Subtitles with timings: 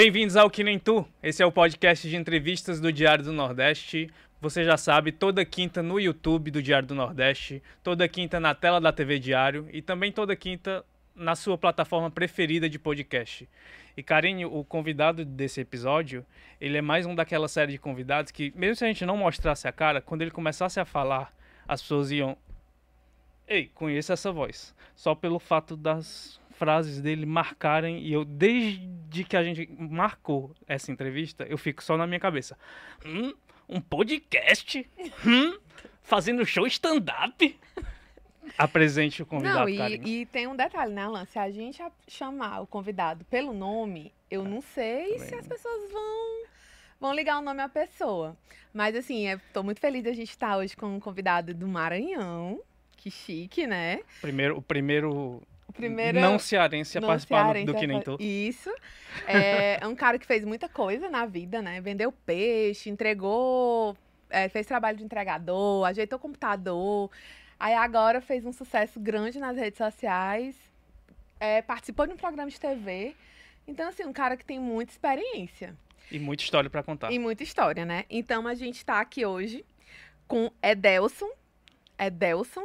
[0.00, 1.04] Bem-vindos ao Que Nem Tu.
[1.20, 4.08] Esse é o podcast de entrevistas do Diário do Nordeste.
[4.40, 8.80] Você já sabe, toda quinta no YouTube do Diário do Nordeste, toda quinta na tela
[8.80, 10.84] da TV Diário e também toda quinta
[11.16, 13.48] na sua plataforma preferida de podcast.
[13.96, 16.24] E Karine, o convidado desse episódio,
[16.60, 19.66] ele é mais um daquela série de convidados que, mesmo se a gente não mostrasse
[19.66, 21.34] a cara, quando ele começasse a falar,
[21.66, 22.38] as pessoas iam.
[23.48, 24.72] Ei, conheço essa voz.
[24.94, 30.90] Só pelo fato das frases dele marcarem e eu desde que a gente marcou essa
[30.90, 32.58] entrevista, eu fico só na minha cabeça.
[33.06, 33.32] Hum,
[33.68, 34.88] um podcast?
[35.24, 35.56] Hum,
[36.02, 37.58] fazendo show stand-up?
[38.56, 41.24] Apresente o convidado, Não, e, e tem um detalhe, né, Alan?
[41.26, 45.92] Se a gente chamar o convidado pelo nome, eu não sei também se as pessoas
[45.92, 46.44] vão,
[47.00, 48.36] vão ligar o nome à pessoa.
[48.72, 52.60] Mas, assim, estou muito feliz de a gente estar hoje com um convidado do Maranhão.
[52.96, 54.00] Que chique, né?
[54.20, 56.20] Primeiro, o primeiro, primeiro.
[56.20, 58.16] não cearense a não participar do- cearense do Que a Nem Tu.
[58.20, 58.70] Isso.
[59.26, 61.80] É, é um cara que fez muita coisa na vida, né?
[61.80, 63.96] Vendeu peixe, entregou,
[64.30, 67.10] é, fez trabalho de entregador, ajeitou computador.
[67.58, 70.54] Aí agora fez um sucesso grande nas redes sociais,
[71.40, 73.16] é, participou de um programa de TV.
[73.66, 75.74] Então, assim, um cara que tem muita experiência
[76.12, 77.10] E muita história pra contar.
[77.10, 78.04] e muita história, né?
[78.08, 79.64] Então a gente tá aqui hoje
[80.28, 81.28] com Edelson.
[81.98, 82.64] Edelson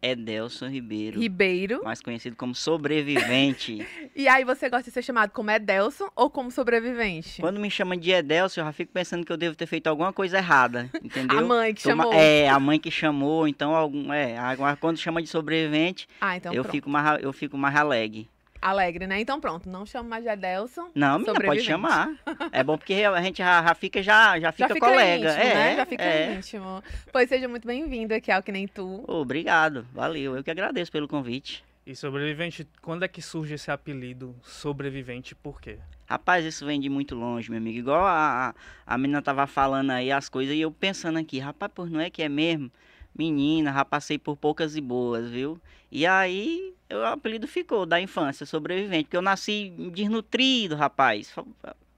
[0.00, 1.80] Edelson Ribeiro, Ribeiro.
[1.84, 3.86] mais conhecido como sobrevivente.
[4.18, 7.40] E aí você gosta de ser chamado como Edelson ou como sobrevivente?
[7.40, 10.12] Quando me chamam de Edelson, eu já fico pensando que eu devo ter feito alguma
[10.12, 11.38] coisa errada, entendeu?
[11.38, 12.18] A mãe que Toma- chamou.
[12.18, 16.52] É, a mãe que chamou, então algum, é, agora quando chama de sobrevivente, Ah, então
[16.52, 16.72] eu pronto.
[16.74, 18.28] fico mais eu fico mais alegre.
[18.60, 19.20] Alegre, né?
[19.20, 20.90] Então pronto, não chamo mais de Edelson.
[20.94, 22.10] Não, menina, pode chamar.
[22.50, 25.30] É bom porque a gente já, já fica já, já Já fica fica colega.
[25.30, 25.76] íntimo, é, né?
[25.76, 26.34] Já fica é.
[26.34, 26.82] íntimo.
[27.12, 29.04] Pois seja muito bem-vindo aqui ao Que Nem Tu.
[29.06, 30.36] Obrigado, valeu.
[30.36, 31.64] Eu que agradeço pelo convite.
[31.86, 35.34] E sobrevivente, quando é que surge esse apelido sobrevivente?
[35.34, 35.78] Por quê?
[36.06, 37.78] Rapaz, isso vem de muito longe, meu amigo.
[37.78, 38.54] Igual a,
[38.86, 42.10] a, menina tava falando aí as coisas e eu pensando aqui, rapaz, pois não é
[42.10, 42.70] que é mesmo?
[43.16, 45.58] Menina, já passei por poucas e boas, viu?
[45.90, 51.36] E aí o apelido ficou da infância, sobrevivente, porque eu nasci desnutrido, rapaz.
[51.36, 51.46] O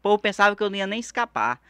[0.02, 1.60] povo pensava que eu não ia nem escapar.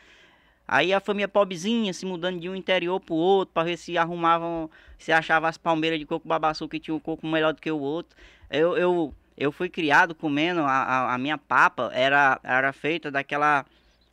[0.67, 4.71] Aí a família pobrezinha se mudando de um interior pro outro para ver se arrumavam,
[4.99, 7.79] se achavam as palmeiras de coco babaçu que tinha um coco melhor do que o
[7.81, 8.17] outro.
[8.49, 13.67] Eu, eu, eu fui criado comendo, a, a, minha papa era, era feita daquela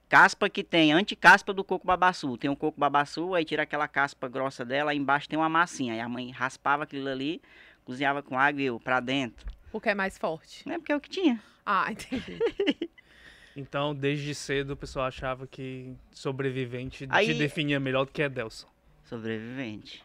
[0.09, 2.35] caspa que tem, anticaspa do coco babaçu.
[2.37, 5.93] Tem um coco babaçu, aí tira aquela caspa grossa dela, aí embaixo tem uma massinha.
[5.93, 7.39] Aí a mãe raspava aquilo ali,
[7.87, 9.47] cozinhava com água e eu pra dentro.
[9.71, 10.67] Porque é mais forte.
[10.67, 11.41] Não é porque é o que tinha.
[11.65, 12.37] Ah, entendi.
[13.59, 18.67] Então, desde cedo, o pessoal achava que sobrevivente Aí- te definia melhor do que Edelson.
[19.03, 20.03] Sobrevivente.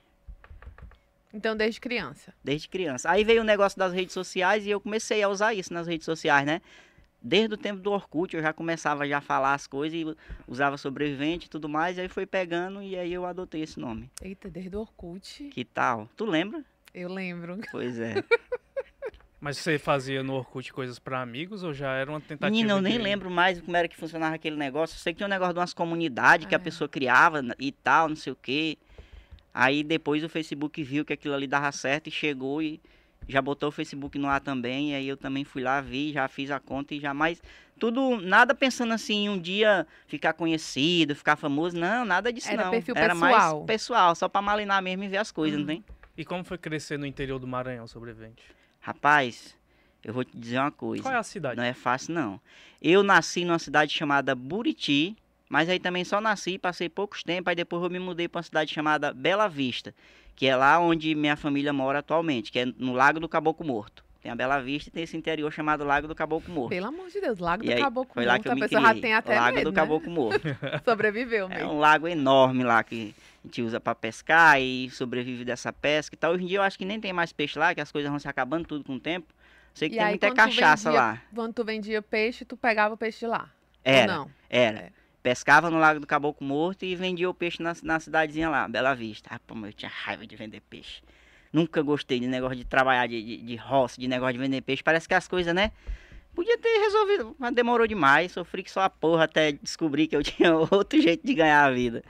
[1.34, 2.32] Então, desde criança.
[2.42, 3.10] Desde criança.
[3.10, 6.06] Aí veio o negócio das redes sociais e eu comecei a usar isso nas redes
[6.06, 6.62] sociais, né?
[7.20, 10.16] Desde o tempo do Orkut eu já começava já a falar as coisas e
[10.48, 14.10] usava sobrevivente e tudo mais, e aí foi pegando e aí eu adotei esse nome.
[14.22, 15.44] Eita, desde o Orkut.
[15.50, 16.08] Que tal?
[16.16, 16.64] Tu lembra?
[16.94, 17.58] Eu lembro.
[17.70, 18.22] Pois é.
[19.40, 22.80] Mas você fazia no Orkut coisas pra amigos ou já era uma tentativa Menina, eu
[22.80, 24.94] nem de- lembro mais como era que funcionava aquele negócio.
[24.94, 26.60] Eu sei que tinha um negócio de umas comunidades que a É.
[26.60, 28.78] pessoa criava e tal, não sei o quê.
[29.52, 32.80] Aí depois o Facebook viu que aquilo ali dava certo e chegou e
[33.28, 34.92] já botou o Facebook no ar também.
[34.92, 37.42] E aí eu também fui lá, vi, já fiz a conta e jamais.
[37.80, 41.76] Tudo, nada pensando assim, em um dia ficar conhecido, ficar famoso.
[41.76, 42.70] Não, nada disso Era não.
[42.70, 43.56] perfil Era pessoal.
[43.56, 45.66] mais pessoal, só pra malinar mesmo e ver as coisas, Uhum.
[45.66, 45.84] não tem?
[46.16, 48.42] E como foi crescer no interior do Maranhão, sobrevivente?
[48.80, 49.56] Rapaz,
[50.04, 51.02] eu vou te dizer uma coisa.
[51.02, 51.56] Qual é a cidade?
[51.56, 52.40] Não é fácil, não.
[52.80, 55.16] Eu nasci numa cidade chamada Buriti,
[55.48, 58.42] mas aí também só nasci, passei poucos tempos, aí depois eu me mudei para uma
[58.42, 59.94] cidade chamada Bela Vista,
[60.34, 64.04] que é lá onde minha família mora atualmente, que é no Lago do Caboclo Morto.
[64.20, 66.70] Tem a Bela Vista e tem esse interior chamado Lago do Caboclo Morto.
[66.70, 68.54] Pelo amor de Deus, Lago E do aí, Caboclo foi lá Morto, que eu a
[68.54, 68.94] me pessoa criei.
[68.96, 69.80] já tem até Lago medo, do né?
[69.80, 70.40] Caboclo Morto.
[70.84, 71.72] Sobreviveu É mesmo.
[71.72, 76.18] um lago enorme lá que a gente usa para pescar e sobrevive dessa pesca e
[76.18, 76.32] tal.
[76.32, 78.18] Hoje em dia eu acho que nem tem mais peixe lá, que as coisas vão
[78.18, 79.32] se acabando tudo com o tempo.
[79.74, 81.22] Sei que E tem aí, muita cachaça vendia- lá.
[81.34, 83.50] Quando tu vendia peixe, tu pegava o peixe de lá.
[83.84, 84.12] Era.
[84.18, 84.30] Não?
[84.48, 84.78] Era.
[84.78, 84.92] É.
[85.22, 88.92] Pescava no Lago do Caboclo Morto e vendia o peixe na, na cidadezinha lá, Bela
[88.94, 89.30] Vista.
[89.32, 91.00] Ah, pô, mas eu tinha raiva de vender peixe.
[91.52, 94.82] Nunca gostei de negócio de trabalhar de, de, de roça, de negócio de vender peixe.
[94.82, 95.70] Parece que as coisas, né?
[96.34, 98.32] Podia ter resolvido, mas demorou demais.
[98.32, 101.70] Sofri que só a porra até descobrir que eu tinha outro jeito de ganhar a
[101.70, 102.02] vida.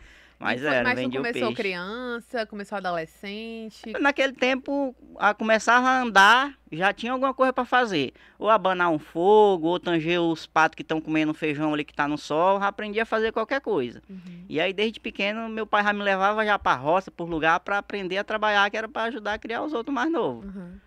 [0.42, 1.62] Mas era, mas vendia o começou peixe.
[1.62, 3.92] criança, começou adolescente.
[4.00, 8.12] Naquele tempo, a começava a andar, já tinha alguma coisa para fazer.
[8.38, 12.08] Ou abanar um fogo, ou tanger os patos que estão comendo feijão ali que tá
[12.08, 14.02] no sol, já aprendi a fazer qualquer coisa.
[14.10, 14.44] Uhum.
[14.48, 17.78] E aí, desde pequeno, meu pai já me levava já pra roça, por lugar, para
[17.78, 20.44] aprender a trabalhar, que era para ajudar a criar os outros mais novos.
[20.44, 20.78] Uhum.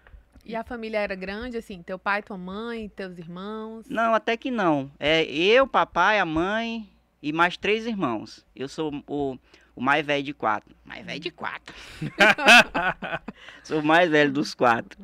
[0.46, 1.82] E a família era grande, assim?
[1.82, 3.88] Teu pai, tua mãe, teus irmãos?
[3.90, 4.92] Não, até que não.
[5.00, 6.88] É eu, papai, a mãe
[7.26, 8.46] e mais três irmãos.
[8.56, 9.36] Eu sou o,
[9.76, 10.76] o mais velho de quatro.
[10.86, 11.76] Mais velho de quatro.
[13.64, 15.04] sou o mais velho dos quatro.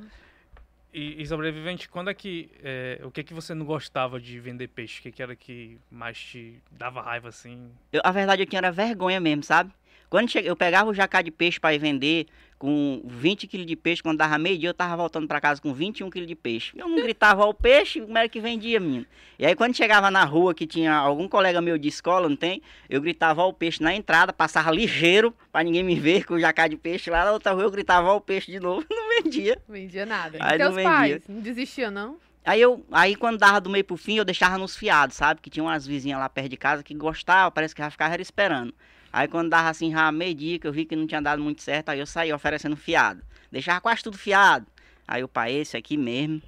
[0.93, 2.51] E, e sobrevivente, quando é que.
[2.61, 4.99] É, o que que você não gostava de vender peixe?
[4.99, 7.71] O que, que era que mais te dava raiva assim?
[7.91, 9.73] Eu, a verdade é que era vergonha mesmo, sabe?
[10.11, 10.39] Quando che...
[10.39, 12.27] eu pegava o jacá de peixe para ir vender
[12.59, 15.73] com 20 quilos de peixe, quando dava meio dia eu tava voltando para casa com
[15.73, 16.73] 21 quilos de peixe.
[16.77, 19.05] Eu não gritava ao peixe, como era que vendia, menino?
[19.39, 22.61] E aí quando chegava na rua que tinha algum colega meu de escola, não tem?
[22.89, 26.67] Eu gritava ao peixe na entrada, passava ligeiro para ninguém me ver com o jacá
[26.67, 29.57] de peixe lá na outra rua eu gritava ao peixe de novo, não vendia.
[29.65, 30.37] Não vendia nada.
[30.41, 31.21] Aí e não teus pais?
[31.25, 32.17] Não desistiam, não?
[32.43, 35.39] Aí eu, aí quando dava do meio pro fim, eu deixava nos fiados, sabe?
[35.39, 38.21] Que tinha umas vizinhas lá perto de casa que gostavam, parece que já ficava era
[38.21, 38.73] esperando.
[39.13, 41.61] Aí quando dava assim, já meio dia, que eu vi que não tinha dado muito
[41.61, 43.21] certo, aí eu saía oferecendo fiado.
[43.51, 44.65] Deixava quase tudo fiado.
[45.07, 46.41] Aí o pai, esse aqui mesmo,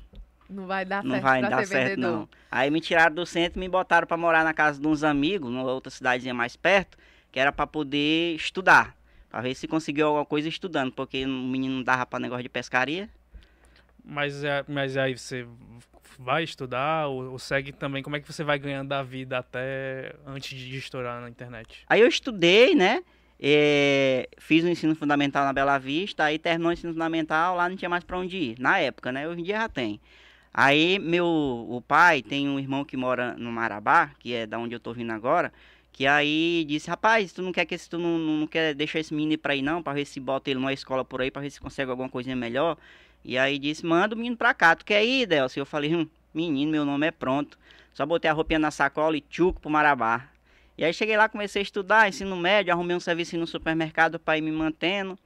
[0.49, 2.11] Não vai dar não certo vai pra dar ser certo vendedor.
[2.11, 2.29] não.
[2.49, 5.51] Aí me tiraram do centro e me botaram pra morar na casa de uns amigos,
[5.51, 6.97] numa outra cidadezinha mais perto,
[7.31, 8.95] que era pra poder estudar.
[9.29, 12.49] Pra ver se conseguiu alguma coisa estudando, porque o menino não dava pra negócio de
[12.49, 13.09] pescaria.
[14.05, 15.45] Mas, é, mas aí você
[16.19, 18.03] vai estudar ou, ou segue também?
[18.03, 21.83] Como é que você vai ganhando a vida até antes de estourar na internet?
[21.87, 23.03] Aí eu estudei, né?
[23.45, 27.75] eh, fiz o ensino fundamental na Bela Vista, aí terminou o ensino fundamental, lá não
[27.75, 28.55] tinha mais pra onde ir.
[28.57, 29.27] Na época, né?
[29.27, 29.99] Hoje em dia já tem.
[30.53, 34.75] Aí meu o pai tem um irmão que mora no Marabá, que é da onde
[34.75, 35.51] eu tô vindo agora,
[35.91, 39.13] que aí disse, rapaz, tu não quer que esse, tu não, não quer deixar esse
[39.13, 41.41] menino ir pra aí não, pra ver se bota ele numa escola por aí, pra
[41.41, 42.77] ver se consegue alguma coisinha melhor.
[43.23, 45.61] E aí disse, manda o menino pra cá, tu quer ir, Delcio?
[45.61, 47.57] Eu falei, hum, menino, meu nome é pronto.
[47.93, 50.27] Só botei a roupinha na sacola e tchuco pro Marabá.
[50.77, 54.37] E aí cheguei lá, comecei a estudar, ensino médio, arrumei um serviço no supermercado para
[54.37, 55.17] ir me mantendo.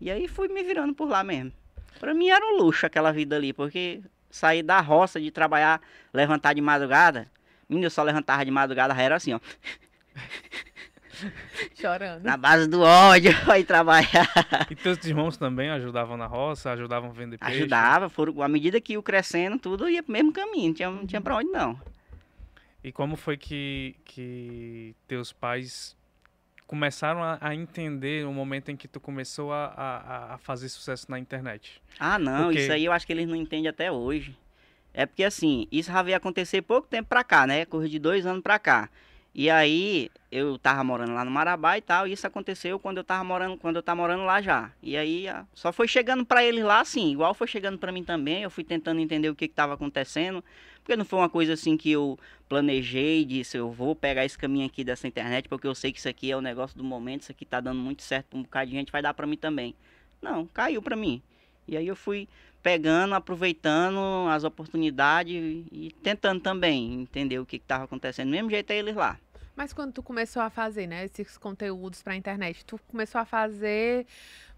[0.00, 1.52] E aí fui me virando por lá mesmo.
[1.98, 5.80] Pra mim era um luxo aquela vida ali, porque sair da roça de trabalhar,
[6.12, 7.30] levantar de madrugada.
[7.68, 9.40] Menino, eu só levantava de madrugada, era assim, ó.
[11.74, 12.22] Chorando.
[12.24, 14.28] Na base do ódio, aí trabalhar.
[14.70, 17.54] E teus irmãos também ajudavam na roça, ajudavam a vender peixe?
[17.56, 21.06] Ajudava, foram, à medida que ia crescendo, tudo ia pro mesmo caminho, não tinha, não
[21.06, 21.78] tinha pra onde não.
[22.82, 25.96] E como foi que, que teus pais
[26.66, 31.10] começaram a, a entender o momento em que tu começou a, a, a fazer sucesso
[31.10, 31.82] na internet?
[31.98, 34.36] Ah, não, Porque- isso aí eu acho que eles não entendem até hoje.
[34.94, 37.64] É porque assim, isso já veio acontecer pouco tempo pra cá, né?
[37.64, 38.88] Coisa de dois anos pra cá.
[39.32, 43.04] E aí, eu tava morando lá no Marabá e tal, e isso aconteceu quando eu
[43.04, 44.72] tava morando, quando eu tava morando lá já.
[44.82, 48.42] E aí, só foi chegando pra eles lá assim, igual foi chegando pra mim também,
[48.42, 50.42] eu fui tentando entender o que que tava acontecendo,
[50.82, 52.18] porque não foi uma coisa assim que eu
[52.48, 56.08] planejei, disse, eu vou pegar esse caminho aqui dessa internet, porque eu sei que isso
[56.08, 58.76] aqui é o negócio do momento, isso aqui tá dando muito certo um bocado de
[58.76, 59.76] gente, vai dar pra mim também.
[60.20, 61.22] Não, caiu pra mim.
[61.68, 62.28] E aí eu fui
[62.62, 65.34] pegando, aproveitando as oportunidades
[65.70, 68.28] e tentando também entender o que estava acontecendo.
[68.28, 69.18] Do mesmo jeito é eles lá.
[69.56, 74.06] Mas quando tu começou a fazer, né, esses conteúdos pra internet, tu começou a fazer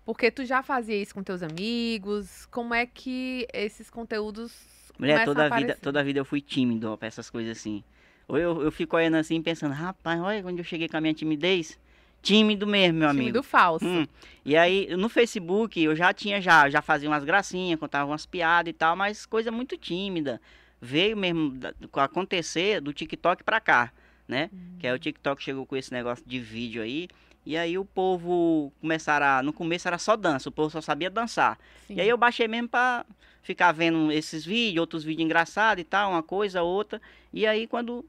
[0.05, 2.47] porque tu já fazia isso com teus amigos?
[2.47, 4.53] Como é que esses conteúdos
[4.99, 7.57] Mulher, toda a a, vida, toda a vida eu fui tímido ó, pra essas coisas
[7.57, 7.83] assim.
[8.29, 11.15] Ou eu, eu fico olhando assim pensando, rapaz, olha quando eu cheguei com a minha
[11.15, 11.79] timidez.
[12.23, 13.25] Tímido mesmo, meu amigo.
[13.25, 13.85] Tímido falso.
[13.85, 14.07] Hum,
[14.45, 18.71] E aí, no Facebook, eu já tinha, já, já fazia umas gracinhas, contava umas piadas
[18.71, 20.41] e tal, mas coisa muito tímida.
[20.81, 21.59] Veio mesmo
[21.95, 23.93] acontecer do TikTok pra cá,
[24.27, 24.51] né?
[24.79, 27.09] Que aí o TikTok chegou com esse negócio de vídeo aí.
[27.45, 29.43] E aí o povo começaram a...
[29.43, 31.59] No começo era só dança, o povo só sabia dançar.
[31.89, 31.95] Sim.
[31.97, 33.05] E aí eu baixei mesmo pra
[33.43, 37.01] ficar vendo esses vídeos, outros vídeos engraçados e tal, uma coisa, outra.
[37.33, 38.05] E aí quando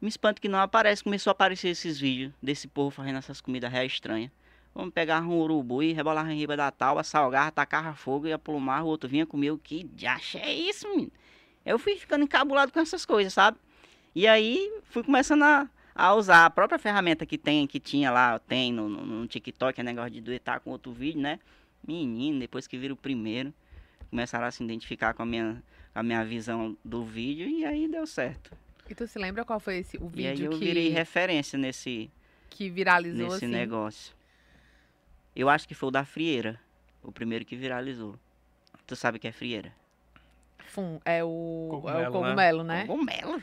[0.00, 3.70] me espanto que não aparece, começou a aparecer esses vídeos desse povo fazendo essas comidas
[3.70, 4.30] reais estranhas.
[4.74, 8.82] Vamos pegar um urubu e rebolar em riba da tábua, salgar, tacar fogo e aplumar,
[8.82, 9.50] o outro vinha comer.
[9.50, 11.10] O que diacho é isso, menino?
[11.64, 13.56] Eu fui ficando encabulado com essas coisas, sabe?
[14.14, 18.38] E aí fui começando a, a usar a própria ferramenta que tem, que tinha lá,
[18.38, 21.40] tem no, no, no TikTok, é negócio de duetar com outro vídeo, né?
[21.86, 23.54] Menino, depois que vira o primeiro,
[24.10, 25.62] começaram a se identificar com a minha,
[25.94, 28.50] a minha visão do vídeo e aí deu certo.
[28.88, 31.58] E tu se lembra qual foi esse o e aí vídeo eu que, virei referência
[31.58, 32.10] nesse,
[32.48, 33.46] que viralizou nesse assim?
[33.46, 34.14] negócio.
[35.34, 36.58] Eu acho que foi o da frieira,
[37.02, 38.18] o primeiro que viralizou.
[38.86, 39.72] Tu sabe o que é frieira?
[40.66, 42.84] Fum, é o é Cogumelo, né?
[42.84, 43.42] o cogumelo, né?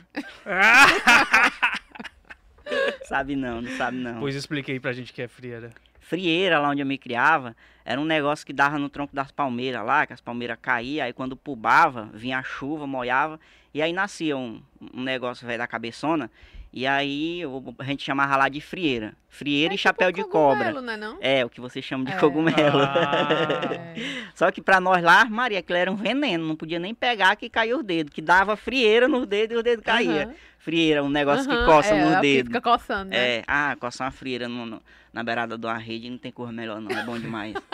[3.06, 4.20] sabe não, não sabe não.
[4.20, 5.70] Pois expliquei pra gente que é frieira.
[6.00, 9.84] frieira lá onde eu me criava, era um negócio que dava no tronco das palmeiras
[9.84, 13.38] lá, que as palmeiras caíam, aí quando pubava, vinha a chuva, molhava,
[13.74, 14.62] e aí nascia um,
[14.94, 16.30] um negócio velho da cabeçona,
[16.76, 17.42] E aí
[17.78, 19.14] a gente chamava lá de frieira.
[19.28, 20.72] Frieira É e chapéu tipo de cobra.
[20.72, 21.16] cogumelo, Né, não?
[21.20, 22.16] É, o que você chama de É.
[22.16, 22.80] cogumelo.
[22.82, 23.94] Ah.
[23.96, 24.24] É.
[24.34, 26.44] Só que pra nós lá, Maria, aquilo era um veneno.
[26.44, 28.12] Não podia nem pegar que caía os dedos.
[28.12, 30.24] Que dava frieira nos dedos e os dedos caíam.
[30.30, 30.34] Aham.
[30.58, 32.48] Frieira, um negócio que Aham, coça é, nos a que dedos.
[32.48, 33.16] Fica coçando, né?
[33.36, 34.82] É, ah, coçar uma frieira no- no-
[35.14, 37.54] na beirada de uma rede não tem cor melhor não, é bom demais.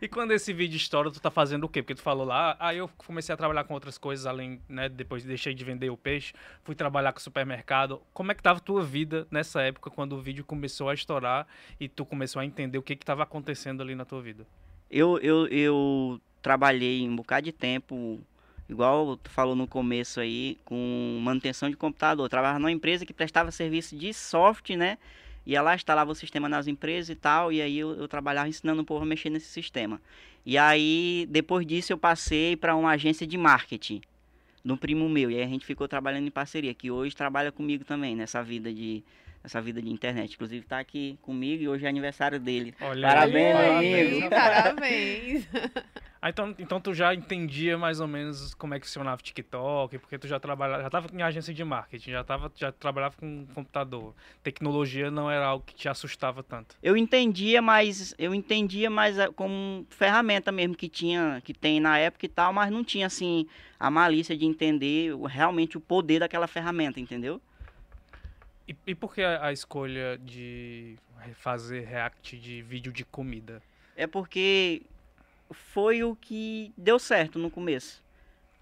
[0.00, 1.82] E quando esse vídeo estoura, tu tá fazendo o quê?
[1.82, 5.22] Porque tu falou lá, aí eu comecei a trabalhar com outras coisas além, né, depois
[5.22, 6.32] deixei de vender o peixe,
[6.64, 8.00] fui trabalhar com supermercado.
[8.12, 11.46] Como é que tava a tua vida nessa época quando o vídeo começou a estourar
[11.78, 14.46] e tu começou a entender o que que tava acontecendo ali na tua vida?
[14.90, 18.20] Eu, eu, eu trabalhei um bocado de tempo,
[18.68, 22.24] igual tu falou no começo aí, com manutenção de computador.
[22.24, 24.98] Eu trabalhava numa empresa que prestava serviço de software, né?
[25.50, 28.82] Ia lá, instalava o sistema nas empresas e tal, e aí eu, eu trabalhava ensinando
[28.82, 30.00] o povo a mexer nesse sistema.
[30.46, 34.00] E aí, depois disso, eu passei para uma agência de marketing
[34.64, 37.84] um primo meu, e aí a gente ficou trabalhando em parceria, que hoje trabalha comigo
[37.84, 39.02] também nessa vida de
[39.42, 40.34] nessa vida de internet.
[40.34, 42.74] Inclusive tá aqui comigo e hoje é aniversário dele.
[42.80, 44.30] Olha Parabéns, aí, amigo.
[44.30, 45.48] Parabéns.
[46.22, 49.98] Ah, então, então tu já entendia mais ou menos como é que funcionava o TikTok,
[50.00, 53.46] porque tu já trabalhava, já tava em agência de marketing, já tava, já trabalhava com
[53.54, 54.14] computador.
[54.42, 56.76] Tecnologia não era algo que te assustava tanto.
[56.82, 61.96] Eu entendia, mas eu entendia mais eh, como ferramenta mesmo que tinha, que tem na
[61.96, 63.46] época e tal, mas não tinha assim
[63.78, 67.40] a malícia de entender o- realmente o poder daquela ferramenta, entendeu?
[68.70, 70.96] E, e por que a, a escolha de
[71.34, 73.60] fazer react de vídeo de comida?
[73.96, 74.82] É porque
[75.50, 78.00] foi o que deu certo no começo.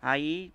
[0.01, 0.51] Aí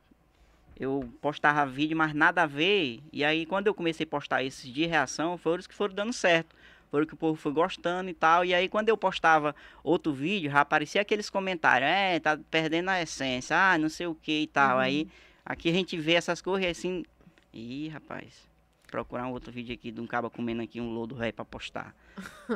[0.79, 2.99] eu postava vídeo, mas nada a ver.
[3.13, 6.13] E aí quando eu comecei a postar esses de reação, foram os que foram dando
[6.13, 6.55] certo.
[6.89, 8.43] Foram que o povo foi gostando e tal.
[8.43, 11.87] E aí quando eu postava outro vídeo, já aparecia aqueles comentários.
[11.87, 13.55] É, tá perdendo a essência.
[13.55, 14.77] Ah, não sei o que e tal.
[14.77, 14.81] Uhum.
[14.81, 15.07] Aí
[15.45, 17.05] aqui a gente vê essas coisas e assim...
[17.53, 18.51] Ih, rapaz...
[18.93, 21.95] Procurar um outro vídeo aqui de um caba comendo aqui um lodo ré pra postar.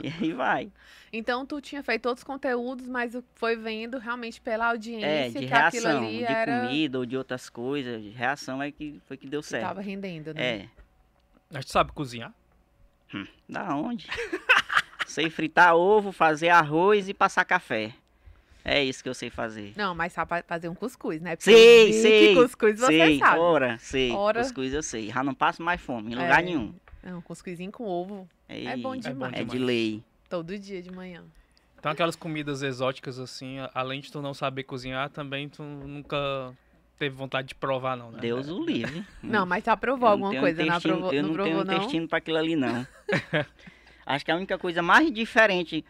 [0.04, 0.72] e aí vai.
[1.12, 5.52] Então tu tinha feito outros conteúdos, mas foi vendo realmente pela audiência É, de que
[5.52, 8.04] aquilo reação, ali de era comida ou de outras coisas.
[8.04, 9.64] de Reação é que foi que deu que certo.
[9.64, 10.44] tava rendendo, né?
[10.48, 10.70] É.
[11.52, 12.32] Mas tu sabe cozinhar?
[13.50, 14.06] Da onde?
[15.08, 17.96] sei fritar ovo, fazer arroz e passar café.
[18.70, 19.72] É isso que eu sei fazer.
[19.78, 21.38] Não, mas sabe fa- fazer um cuscuz, né?
[21.38, 23.40] Porque Sei, sei, Que cuscuz você sei, sabe.
[23.40, 24.12] ora, sei.
[24.12, 24.42] Ora.
[24.42, 25.08] Cuscuz eu sei.
[25.10, 26.46] Já não passo mais fome em lugar É.
[26.46, 26.74] nenhum.
[27.02, 28.28] Não, cuscuzinho com ovo.
[28.50, 29.34] Ei, É bom bom demais.
[29.34, 29.62] É de demais.
[29.62, 30.04] lei.
[30.30, 31.24] Todo dia de manhã.
[31.80, 36.18] Então aquelas comidas exóticas assim, além de tu não saber cozinhar, também tu nunca
[37.00, 38.20] teve vontade de provar não, né?
[38.20, 39.06] Deus o livre.
[39.24, 40.66] Não, mas já provou alguma coisa?
[40.66, 41.74] Não, aprovou, eu não, não, provou, tenho não?
[41.76, 42.86] intestino pra aquilo ali, não.
[44.06, 45.86] Acho que a única coisa mais diferente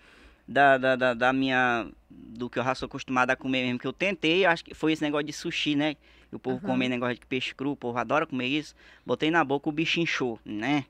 [0.47, 1.87] da, da, da, da minha.
[2.09, 4.93] do que eu já sou acostumado a comer mesmo, que eu tentei, acho que foi
[4.93, 5.95] esse negócio de sushi, né?
[6.31, 6.65] O povo Aham.
[6.73, 8.75] come negócio de peixe cru, o povo adora comer isso.
[9.05, 10.85] Botei na boca, o bicho inchou, né?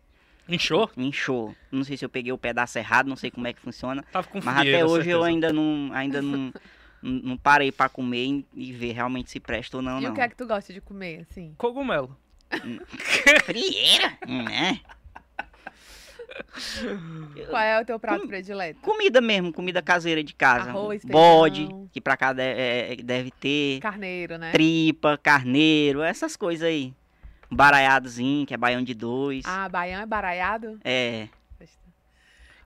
[0.50, 0.90] Inchou?
[0.98, 1.56] Inchou.
[1.72, 4.04] Não sei se eu peguei o pedaço errado, não sei como é que funciona.
[4.12, 5.26] Tava com Mas até hoje eu certeza.
[5.28, 5.90] ainda não.
[5.94, 6.54] Ainda não.
[7.02, 10.12] não parei pra comer e- e ver realmente se presta ou não, E não.
[10.12, 11.54] o que é que tu gosta de comer, assim?
[11.58, 12.18] Cogumelo.
[13.44, 14.18] Frieira?
[14.26, 14.80] né?
[17.50, 18.80] Qual é o teu prato Com- predileto?
[18.82, 20.70] Comida mesmo, comida caseira de casa.
[20.70, 21.90] Arroz, Bode, feijão.
[21.92, 23.80] que pra cá de- é- é- deve ter.
[23.80, 24.52] Carneiro, né?
[24.52, 26.94] Tripa, carneiro, essas coisas aí.
[27.50, 29.46] Baraiadozinho, que é baião de dois.
[29.46, 30.78] Ah, baião é baraiado?
[30.84, 31.28] É.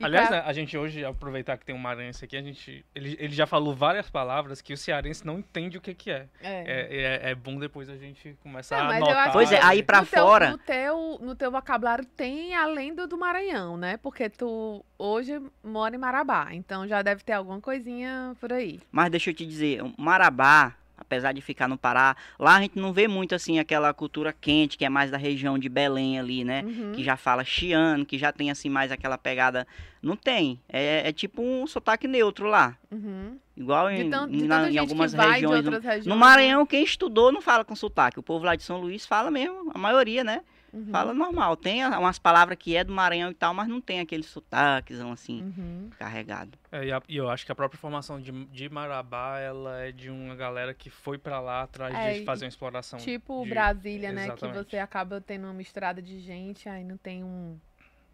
[0.02, 2.84] E Aliás, pra- né, a gente hoje, aproveitar que tem um maranhense aqui, a gente,
[2.96, 6.28] ele, ele já falou várias palavras que o cearense não entende o que que é.
[6.42, 6.62] É.
[6.62, 8.88] É, é, é bom depois a gente começar É, a
[9.22, 12.56] acho Pois é, que aí pra no teu- fora- no, teu, no teu vocabulário tem
[12.56, 13.98] além do do Maranhão, né?
[13.98, 18.80] Porque tu hoje mora em Marabá, então já deve ter alguma coisinha por aí.
[18.92, 20.76] Mas deixa eu te dizer, Marabá,
[21.12, 24.78] apesar de ficar no Pará, lá a gente não vê muito assim aquela cultura quente,
[24.78, 26.64] que é mais da região de Belém ali, né?
[26.64, 26.94] Uhum.
[26.94, 29.68] Que já fala chiano, que já tem assim mais aquela pegada.
[30.02, 30.62] Não tem.
[30.70, 32.78] É, é tipo um sotaque neutro lá.
[32.90, 33.38] Uhum.
[33.58, 35.66] Igual em, na- em algumas regiões.
[35.66, 36.06] no- regiões.
[36.06, 36.20] No né?
[36.20, 38.18] Maranhão, quem estudou não fala com sotaque.
[38.18, 40.42] O povo lá de São Luís fala mesmo, a maioria, né?
[40.74, 40.86] Uhum.
[40.92, 41.58] Fala normal.
[41.58, 45.42] Tem umas palavras que é do Maranhão e tal, mas não tem aquele sotaquezão assim,
[45.44, 45.90] Uhum.
[46.00, 46.58] carregado.
[46.72, 49.92] É, e, a- e eu acho que a própria formação de, de Marabá, ela é
[49.92, 52.98] de uma galera que foi pra lá atrás É, de fazer uma exploração.
[53.00, 54.24] Tipo de- Brasília, né?
[54.24, 54.70] Que Exatamente.
[54.70, 57.60] você acaba tendo uma misturada de gente, aí não tem um,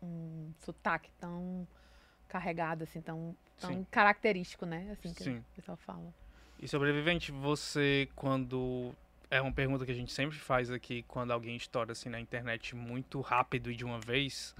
[0.01, 1.67] um sotaque tão
[2.27, 3.87] carregado, assim, tão, tão Sim.
[3.91, 4.89] característico, né?
[4.91, 5.37] Assim que Sim.
[5.37, 6.13] o pessoal fala.
[6.59, 8.93] E sobrevivente, você quando
[9.29, 12.75] é uma pergunta que a gente sempre faz aqui quando alguém estoura assim na internet
[12.75, 14.55] muito rápido e de uma vez,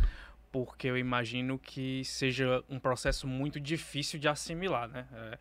[0.52, 5.08] porque eu imagino que seja um processo muito difícil de assimilar, né?
[5.14, 5.38] É,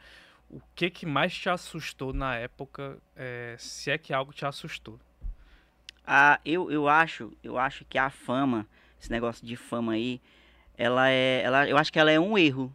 [0.49, 4.99] o que que mais te assustou na época, é, se é que algo te assustou?
[6.07, 8.67] Ah, eu, eu acho, eu acho que a fama,
[9.01, 10.21] esse negócio de fama aí,
[10.79, 12.73] ela é, ela, eu acho que ela é um erro,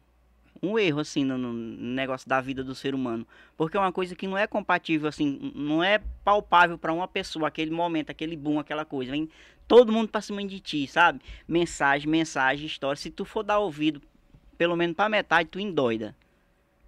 [0.62, 3.28] um erro assim no, no negócio da vida do ser humano,
[3.58, 7.48] porque é uma coisa que não é compatível assim, não é palpável para uma pessoa
[7.48, 9.28] aquele momento, aquele boom, aquela coisa, vem
[9.68, 11.20] todo mundo para cima de ti, sabe?
[11.48, 14.02] Mensagem, mensagem, história, se tu for dar ouvido
[14.58, 16.16] pelo menos para metade, tu endoida.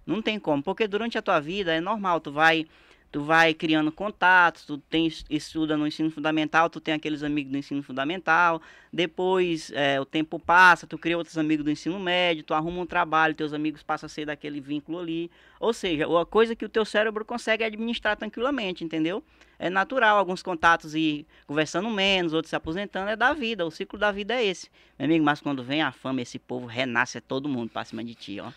[0.06, 2.66] Não tem como, porque durante a tua vida é normal, tu vai
[3.14, 7.56] tu vai criando contatos, tu tem, estuda no ensino fundamental, tu tem aqueles amigos do
[7.56, 8.60] ensino fundamental,
[8.92, 12.86] depois é, o tempo passa, tu cria outros amigos do ensino médio, tu arruma um
[12.86, 15.30] trabalho, teus amigos passam a ser daquele vínculo ali.
[15.60, 19.22] Ou seja, uma coisa que o teu cérebro consegue administrar tranquilamente, entendeu?
[19.60, 23.96] É natural, alguns contatos ir conversando menos, outros se aposentando, é da vida, o ciclo
[23.96, 24.68] da vida é esse.
[24.98, 28.02] Meu amigo, mas quando vem a fama, esse povo renasce, é todo mundo pra cima
[28.02, 28.50] de ti, ó.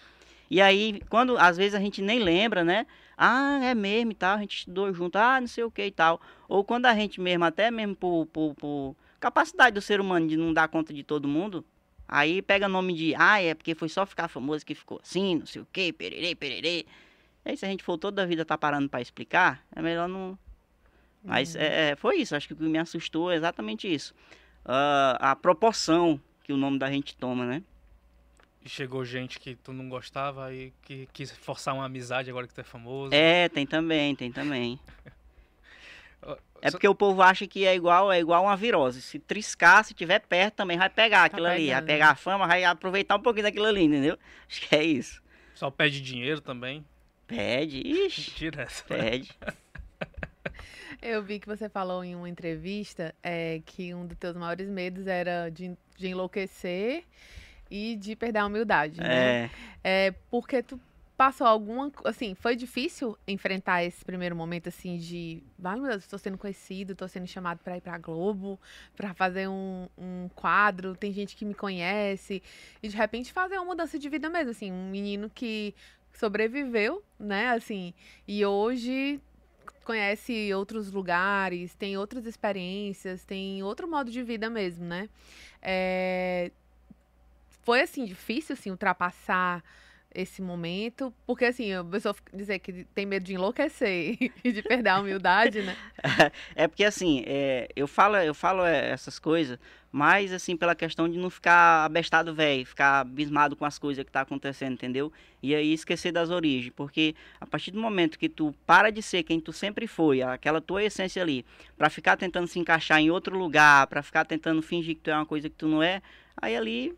[0.50, 2.88] E aí, quando às vezes a gente nem lembra, né?
[3.18, 5.92] Ah, é mesmo e tal, a gente estudou junto, ah, não sei o que e
[5.92, 6.22] tal.
[6.48, 10.38] Ou quando a gente mesmo, até mesmo por, por, por capacidade do ser humano de
[10.38, 11.66] não dar conta de todo mundo,
[12.08, 15.46] aí pega nome de, ah, é porque foi só ficar famoso que ficou assim, não
[15.48, 16.86] sei o que, pererê, pererê.
[17.44, 20.08] E aí se a gente for toda a vida tá parando para explicar, é melhor
[20.08, 20.38] não...
[21.24, 21.62] Mas uhum.
[21.62, 24.14] é, foi isso, acho que o que me assustou é exatamente isso.
[24.64, 27.64] Uh, a proporção que o nome da gente toma, né?
[28.64, 32.54] E chegou gente que tu não gostava e que quis forçar uma amizade agora que
[32.54, 33.14] tu é famoso.
[33.14, 34.80] É, tem também, tem também.
[36.62, 39.02] É porque o povo acha que é igual, é igual uma virose.
[39.02, 41.70] Se triscar, se tiver perto, também vai pegar tá aquilo tá ali.
[41.70, 44.18] Vai pegar a fama, vai aproveitar um pouquinho daquilo ali, entendeu?
[44.50, 45.22] Acho que é isso.
[45.54, 46.84] Só pede dinheiro também?
[47.28, 48.32] Pede, ixi.
[48.32, 48.84] Direto.
[48.88, 49.32] Pede.
[51.02, 55.06] Eu vi que você falou em uma entrevista é, que um dos teus maiores medos
[55.06, 57.04] era de, de enlouquecer
[57.70, 59.46] e de perder a humildade, né?
[59.46, 59.50] É.
[59.84, 60.80] é porque tu
[61.18, 66.20] passou alguma, assim, foi difícil enfrentar esse primeiro momento assim de, vai meu Deus, estou
[66.20, 68.60] sendo conhecido, estou sendo chamado para ir para Globo,
[68.96, 72.44] para fazer um, um quadro, tem gente que me conhece
[72.84, 75.74] e de repente fazer uma mudança de vida mesmo, assim, um menino que
[76.14, 77.96] sobreviveu, né, assim,
[78.28, 79.20] e hoje
[79.84, 85.10] conhece outros lugares, tem outras experiências, tem outro modo de vida mesmo, né?
[85.62, 86.51] É,
[87.68, 89.62] foi assim difícil assim ultrapassar
[90.16, 94.92] esse momento, porque assim, a pessoa dizer que tem medo de enlouquecer e de perder
[94.92, 95.75] a humildade, né?
[96.56, 99.60] É porque assim, é, eu falo, eu falo é, essas coisas,
[99.92, 104.12] mas assim, pela questão de não ficar abestado velho, ficar abismado com as coisas que
[104.14, 105.12] tá acontecendo, entendeu?
[105.44, 109.24] E aí esquecer das origens, porque a partir do momento que tu para de ser
[109.24, 111.46] quem tu sempre foi, aquela tua essência ali,
[111.77, 115.16] para ficar tentando se encaixar em outro lugar, para ficar tentando fingir que tu é
[115.16, 116.01] uma coisa que tu não é,
[116.42, 116.96] aí ali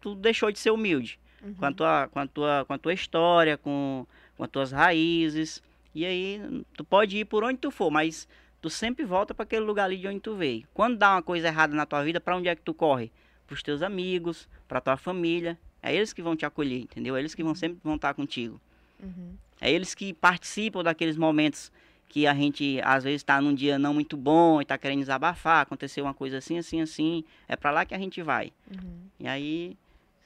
[0.00, 1.54] tu deixou de ser humilde uhum.
[1.54, 5.62] com, a tua, com, a tua, com a tua história, com, com as tuas raízes.
[5.94, 8.28] E aí tu pode ir por onde tu for, mas
[8.60, 10.66] tu sempre volta para aquele lugar ali de onde tu veio.
[10.74, 13.10] Quando dá uma coisa errada na tua vida, para onde é que tu corre?
[13.46, 15.58] Para os teus amigos, para tua família.
[15.82, 17.16] É eles que vão te acolher, entendeu?
[17.16, 17.56] É eles que vão uhum.
[17.56, 18.60] sempre vão estar contigo.
[19.00, 19.34] Uhum.
[19.60, 21.72] É eles que participam daqueles momentos
[22.08, 25.60] que a gente às vezes está num dia não muito bom e está querendo desabafar,
[25.60, 28.52] aconteceu uma coisa assim, assim, assim, é para lá que a gente vai.
[28.70, 29.00] Uhum.
[29.20, 29.76] E aí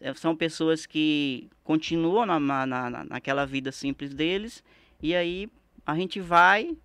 [0.01, 4.63] é, são pessoas que continuam na, na, na, naquela vida simples deles
[5.03, 5.51] e aí
[5.85, 6.77] a gente vai,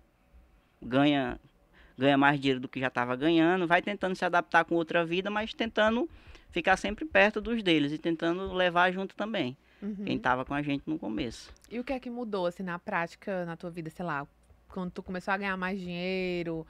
[0.82, 1.38] ganha,
[1.96, 5.30] ganha mais dinheiro do que já estava ganhando, vai tentando se adaptar com outra vida,
[5.30, 6.10] mas tentando
[6.50, 9.56] ficar sempre perto dos deles e tentando levar junto também.
[9.80, 10.04] Uhum.
[10.04, 11.52] Quem estava com a gente no começo.
[11.70, 14.26] E o que é que mudou, assim, na prática, na tua vida, sei lá,
[14.68, 16.66] quando tu começou a ganhar mais dinheiro,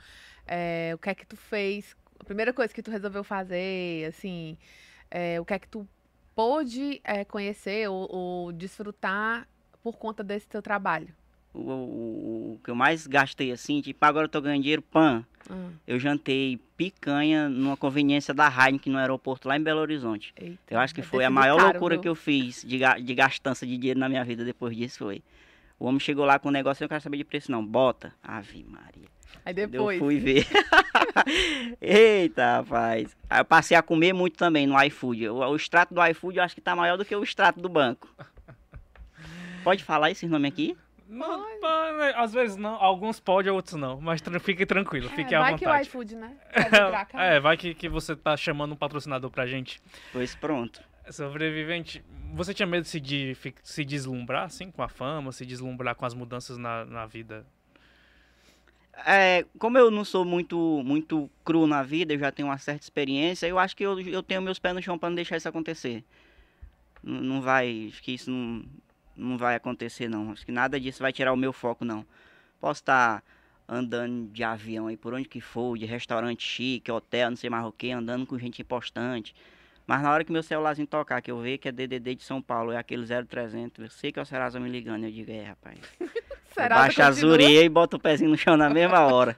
[0.47, 4.57] é, o que é que tu fez, a primeira coisa que tu resolveu fazer, assim,
[5.11, 5.87] é, o que é que tu
[6.35, 9.47] pôde é, conhecer ou, ou, desfrutar
[9.83, 11.09] por conta desse teu trabalho?
[11.53, 15.25] O, o, o, que eu mais gastei, assim, tipo, agora eu tô ganhando dinheiro, pan.
[15.51, 15.71] Hum.
[15.87, 20.33] Eu jantei picanha numa conveniência da Heineken no aeroporto lá em Belo Horizonte.
[20.37, 22.03] Eita, eu acho que foi a maior caro, loucura viu?
[22.03, 25.23] que eu fiz de, de gastança de dinheiro na minha vida depois disso foi.
[25.79, 27.65] O homem chegou lá com o negócio e não quero saber de preço, não.
[27.65, 28.13] Bota.
[28.23, 29.09] Ave Maria.
[29.45, 29.99] Aí depois.
[29.99, 30.47] Eu fui ver.
[31.81, 33.17] Eita, rapaz.
[33.31, 35.29] Aí eu passei a comer muito também no iFood.
[35.29, 37.69] O, o extrato do iFood eu acho que tá maior do que o extrato do
[37.69, 38.09] banco.
[39.63, 40.77] Pode falar esse nome aqui?
[41.09, 43.99] Não, né, às vezes não, alguns podem, outros não.
[44.01, 45.65] Mas fique tranquilo, é, fique à vontade.
[45.65, 46.37] Vai que o iFood, né?
[47.15, 49.81] é, vai que, que você tá chamando um patrocinador pra gente.
[50.13, 50.83] Pois pronto.
[51.11, 55.95] Sobrevivente, você tinha medo de se, de se deslumbrar, assim, com a fama, se deslumbrar
[55.95, 57.47] com as mudanças na, na vida?
[59.07, 62.83] É, como eu não sou muito muito cru na vida, eu já tenho uma certa
[62.83, 65.49] experiência, eu acho que eu, eu tenho meus pés no chão para não deixar isso
[65.49, 66.05] acontecer.
[67.03, 68.65] Não, não vai, acho que isso não,
[69.17, 70.33] não vai acontecer não.
[70.33, 72.05] Acho que nada disso vai tirar o meu foco não.
[72.61, 73.23] Posso estar
[73.69, 77.65] andando de avião aí por onde que for, de restaurante chique, hotel, não sei mais
[77.67, 79.35] o que, andando com gente importante.
[79.89, 82.43] Mas na hora que meu celularzinho tocar, que eu ver que é DDD de São
[82.43, 85.45] Paulo, é aquele 0300, eu sei que é o Serasa me ligando, eu digo, é,
[85.45, 85.79] rapaz.
[86.53, 89.35] Serasa Baixa a zureia e bota o pezinho no chão na mesma hora.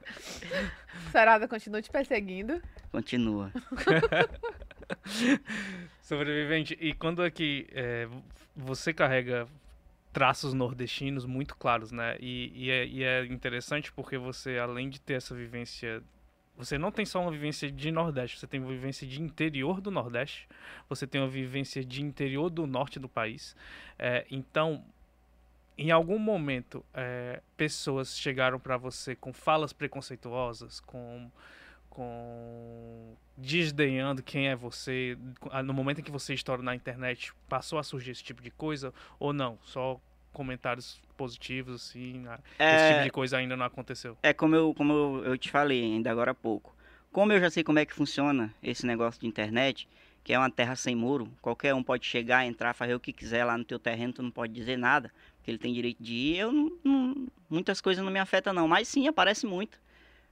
[1.12, 2.60] Serasa continua te perseguindo.
[2.90, 3.52] Continua.
[6.02, 8.08] Sobrevivente, e quando é que é,
[8.56, 9.46] você carrega
[10.12, 12.16] traços nordestinos muito claros, né?
[12.18, 16.02] E, e, é, e é interessante porque você, além de ter essa vivência
[16.60, 19.90] você não tem só uma vivência de Nordeste, você tem uma vivência de interior do
[19.90, 20.46] Nordeste,
[20.88, 23.56] você tem uma vivência de interior do norte do país.
[23.98, 24.84] É, então,
[25.78, 31.30] em algum momento, é, pessoas chegaram para você com falas preconceituosas, com,
[31.88, 35.16] com desdenhando quem é você,
[35.64, 38.92] no momento em que você estoura na internet, passou a surgir esse tipo de coisa
[39.18, 39.58] ou não?
[39.62, 39.98] Só
[40.32, 42.24] comentários positivos, assim?
[42.58, 44.16] É, esse tipo de coisa ainda não aconteceu.
[44.22, 46.74] é como, eu, como eu, eu te falei ainda agora há pouco.
[47.12, 49.88] Como eu já sei como é que funciona esse negócio de internet,
[50.22, 53.44] que é uma terra sem muro, qualquer um pode chegar, entrar, fazer o que quiser
[53.44, 56.36] lá no teu terreno, tu não pode dizer nada, porque ele tem direito de ir.
[56.38, 59.78] Eu não, não- muitas coisas não me afetam não, mas sim, aparece muito.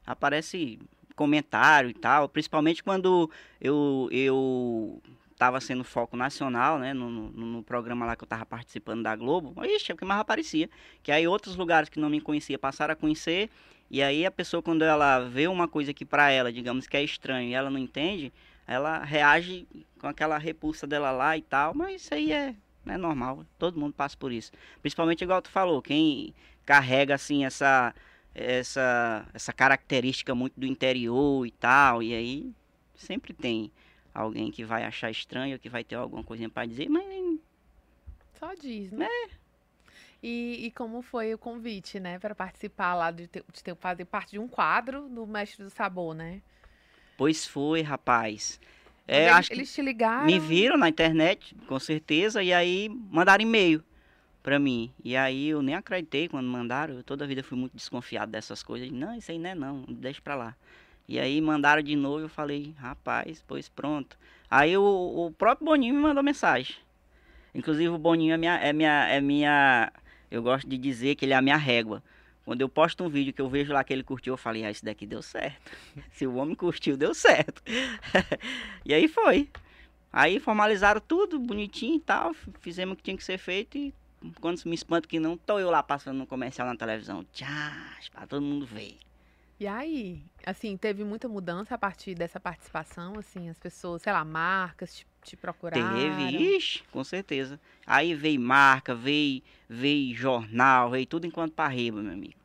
[0.06, 0.78] Aparece
[1.16, 3.28] comentário e tal, principalmente quando
[3.60, 5.02] eu, eu
[5.38, 9.14] tava sendo foco nacional, né, no, no, no programa lá que eu tava participando da
[9.14, 10.68] Globo, ixi, é o que mais aparecia.
[11.02, 13.48] Que aí outros lugares que não me conhecia passaram a conhecer,
[13.88, 17.04] e aí a pessoa quando ela vê uma coisa que pra ela, digamos que é
[17.04, 18.32] estranho, e ela não entende,
[18.66, 19.66] ela reage
[20.00, 22.54] com aquela repulsa dela lá e tal, mas isso aí é,
[22.86, 24.50] é normal, todo mundo passa por isso.
[24.82, 26.34] Principalmente igual tu falou, quem
[26.66, 27.94] carrega assim essa
[28.34, 32.52] essa essa característica muito do interior e tal, e aí
[32.94, 33.70] sempre tem
[34.20, 37.04] alguém que vai achar estranho, que vai ter alguma coisinha pra dizer, mas
[38.38, 39.08] Só diz, né?
[40.22, 44.32] E, e como foi o convite, né, para participar lá de, de ter- fazer parte
[44.32, 46.42] de um quadro do Mestre do Sabor, né?
[47.16, 48.60] pois foi, rapaz.
[49.06, 50.24] É, eles, acho que eles te ligaram.
[50.24, 53.84] me viram na internet, com certeza, e aí mandaram e-mail
[54.42, 54.92] pra mim.
[55.04, 58.62] E aí eu nem acreditei quando mandaram, eu toda a vida fui muito desconfiado dessas
[58.62, 58.90] coisas.
[58.92, 60.56] Não, isso aí não é não, deixa pra lá.
[61.08, 64.18] E aí mandaram de novo, eu falei, rapaz, pois pronto.
[64.50, 66.76] Aí o, o próprio Boninho me mandou mensagem.
[67.54, 69.92] Inclusive o Boninho é minha, é minha, é minha,
[70.30, 72.02] eu gosto de dizer que ele é a minha régua.
[72.44, 74.70] Quando eu posto um vídeo que eu vejo lá que ele curtiu, eu falei, ah,
[74.70, 75.72] esse daqui deu certo.
[76.12, 77.62] Se o homem curtiu, deu certo.
[78.84, 79.48] e aí foi.
[80.12, 83.94] Aí formalizaram tudo, bonitinho e tal, fizemos o que tinha que ser feito e
[84.40, 87.24] quando me espanto que não, tô eu lá passando no comercial na televisão.
[87.32, 87.48] Tchau,
[88.10, 88.96] pra todo mundo ver.
[89.60, 94.24] E aí, assim, teve muita mudança a partir dessa participação, assim, as pessoas, sei lá,
[94.24, 95.98] marcas te, te procuraram.
[95.98, 97.58] Teve, ixi, com certeza.
[97.84, 102.38] Aí veio marca, veio, veio jornal, veio tudo enquanto parreba, meu amigo.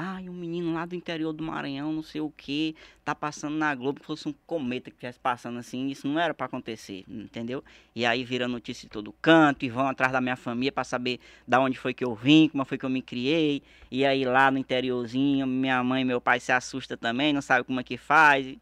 [0.00, 3.74] Ai, um menino lá do interior do Maranhão, não sei o que, tá passando na
[3.74, 7.64] Globo, fosse um cometa que estivesse passando assim, isso não era pra acontecer, entendeu?
[7.96, 11.18] E aí vira notícia de todo canto, e vão atrás da minha família pra saber
[11.48, 13.60] da onde foi que eu vim, como foi que eu me criei.
[13.90, 17.64] E aí lá no interiorzinho, minha mãe e meu pai se assustam também, não sabe
[17.64, 18.56] como é que faz.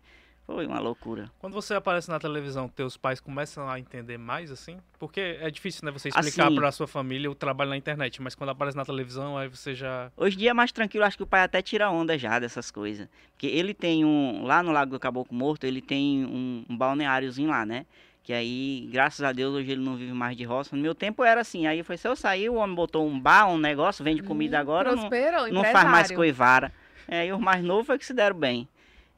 [0.46, 1.28] Foi uma loucura.
[1.40, 4.78] Quando você aparece na televisão, teus pais começam a entender mais, assim?
[4.96, 6.54] Porque é difícil, né, você explicar Assim.
[6.54, 10.10] pra sua família o trabalho na internet, mas quando aparece na televisão, aí você já...
[10.16, 12.70] Hoje em dia é mais tranquilo, acho que o pai até tira onda já dessas
[12.70, 13.08] coisas.
[13.32, 14.44] Porque ele tem um.
[14.44, 17.84] Lá no Lago do Caboclo Morto, ele tem um, um balneáriozinho lá, né?
[18.22, 20.74] Que aí, graças a Deus, hoje ele não vive mais de roça.
[20.74, 21.66] No meu tempo era assim.
[21.66, 24.60] Aí foi se eu sair, o homem botou um bar, um negócio, vende comida Hum,
[24.60, 26.72] agora, não, Prosperou, não faz mais coivara.
[27.06, 28.66] É, e os mais novos foi que se deram bem.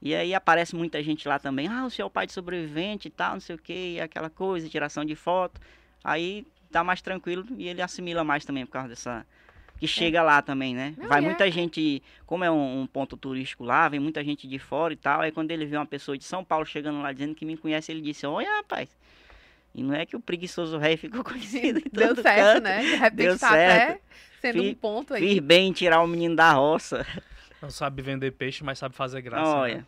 [0.01, 1.67] E aí aparece muita gente lá também.
[1.67, 4.01] Ah, o senhor é o pai de sobrevivente e tal, não sei o que, e
[4.01, 5.61] aquela coisa, tiração de foto.
[6.05, 9.27] Aí tá mais tranquilo e ele assimila mais também por causa dessa.
[9.81, 10.95] Que chega lá também, né?
[10.99, 14.49] Não, Vai é- muita gente, como é um, um ponto turístico lá, vem muita gente
[14.49, 15.21] de fora e tal.
[15.21, 17.93] Aí quando ele vê uma pessoa de São Paulo chegando lá dizendo que me conhece,
[17.93, 18.89] ele disse: Olha, rapaz.
[19.75, 22.65] E não é que o preguiçoso rei ficou conhecido em Deu certo, canto.
[22.65, 22.81] né?
[22.83, 23.91] De repente Deu tá certo.
[23.93, 24.01] até
[24.41, 25.29] sendo um Fi- ponto aí.
[25.29, 27.07] Fiz bem em tirar o menino da roça.
[27.61, 29.51] Não sabe vender peixe, mas sabe fazer graça.
[29.51, 29.77] Olha.
[29.79, 29.87] né?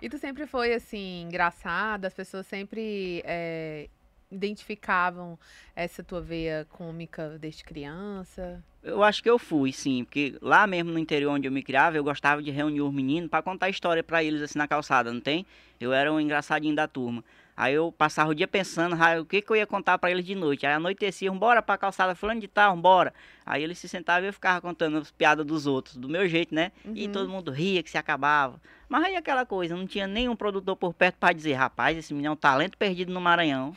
[0.00, 3.88] E tu sempre foi, assim, engraçado, as pessoas sempre é,
[4.32, 5.38] identificavam
[5.76, 8.62] essa tua veia cômica desde criança.
[8.82, 11.96] Eu acho que eu fui, sim, porque lá mesmo no interior onde eu me criava,
[11.96, 15.20] eu gostava de reunir os meninos pra contar história pra eles assim na calçada, não
[15.20, 15.46] tem?
[15.80, 17.22] Eu era um engraçadinho da turma.
[17.56, 20.24] Aí eu passava o dia pensando, ah, o que que eu ia contar pra eles
[20.24, 20.66] de noite.
[20.66, 23.12] Aí anoitecia, bora pra calçada, fulano de tal, bora.
[23.44, 26.54] Aí eles se sentavam e eu ficava contando as piadas dos outros, do meu jeito,
[26.54, 26.72] né?
[26.94, 27.12] E Uhum.
[27.12, 28.60] todo mundo ria que se acabava.
[28.88, 32.30] Mas aí aquela coisa, não tinha nenhum produtor por perto pra dizer, rapaz, esse menino
[32.30, 33.76] é um talento perdido no Maranhão.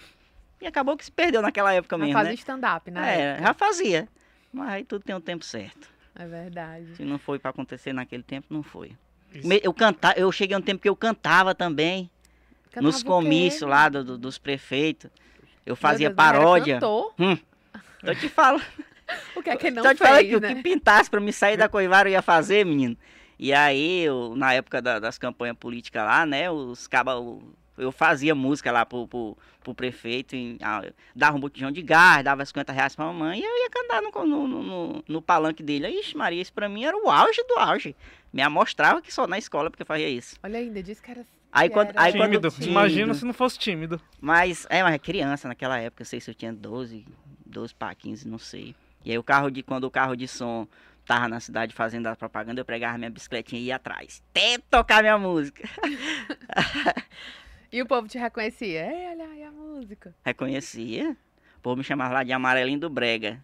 [0.62, 2.36] E acabou que se perdeu naquela época mesmo, fazia né?
[2.36, 3.36] stand-up, né?
[3.36, 4.08] É, já fazia.
[4.54, 5.90] Mas aí tudo tem um tempo certo.
[6.16, 6.96] É verdade.
[6.96, 8.94] Se não foi pra acontecer naquele tempo, não foi.
[9.34, 9.52] Isso.
[9.62, 12.10] Eu cantava, eu cheguei a um tempo que eu cantava também.
[12.76, 13.10] Cantava nos o quê?
[13.10, 15.10] comícios lá do- do- dos prefeitos.
[15.66, 16.76] Eu fazia Deus, paródia.
[16.76, 17.14] cantor?
[18.06, 18.64] Tô te falando.
[19.36, 20.56] O que é que ele não Tô te falando fez, que o né?
[20.56, 22.98] que pintasse pra me sair da Coivara eu ia fazer, menino.
[23.38, 27.22] E aí, eu, na época da- das campanhas políticas lá, né, os cabas.
[27.78, 30.82] Eu fazia música lá pro, pro, pro prefeito, em- ah,
[31.16, 34.10] dava um botijão de gás, dava 50 reais pra mamãe, e eu ia cantar no,
[34.26, 35.88] no, no, no- palanque dele.
[35.88, 37.96] Ixi, Maria, isso pra mim era o auge do auge.
[38.34, 40.36] Me amostrava que só na escola porque eu fazia isso.
[40.44, 41.24] Olha ainda, disse que era...
[41.56, 42.52] Aí quando- aí quando- Tímido.
[42.52, 42.72] tímido.
[42.72, 44.00] Imagina se não fosse tímido.
[44.20, 47.06] Mas, é, mas é criança naquela época, não sei se eu tinha 12,
[47.46, 48.76] 12 para 15, não sei.
[49.04, 50.68] E aí o carro de, quando o carro de som
[51.06, 54.22] tava na cidade fazendo a propaganda, eu pegava minha bicicletinha e ia atrás.
[54.32, 55.64] Até tocar minha música.
[57.72, 58.86] E o povo te reconhecia.
[58.90, 60.16] Ei, olha aí a música.
[60.24, 61.12] Reconhecia.
[61.58, 63.44] O povo me chamava lá de amarelinho do brega.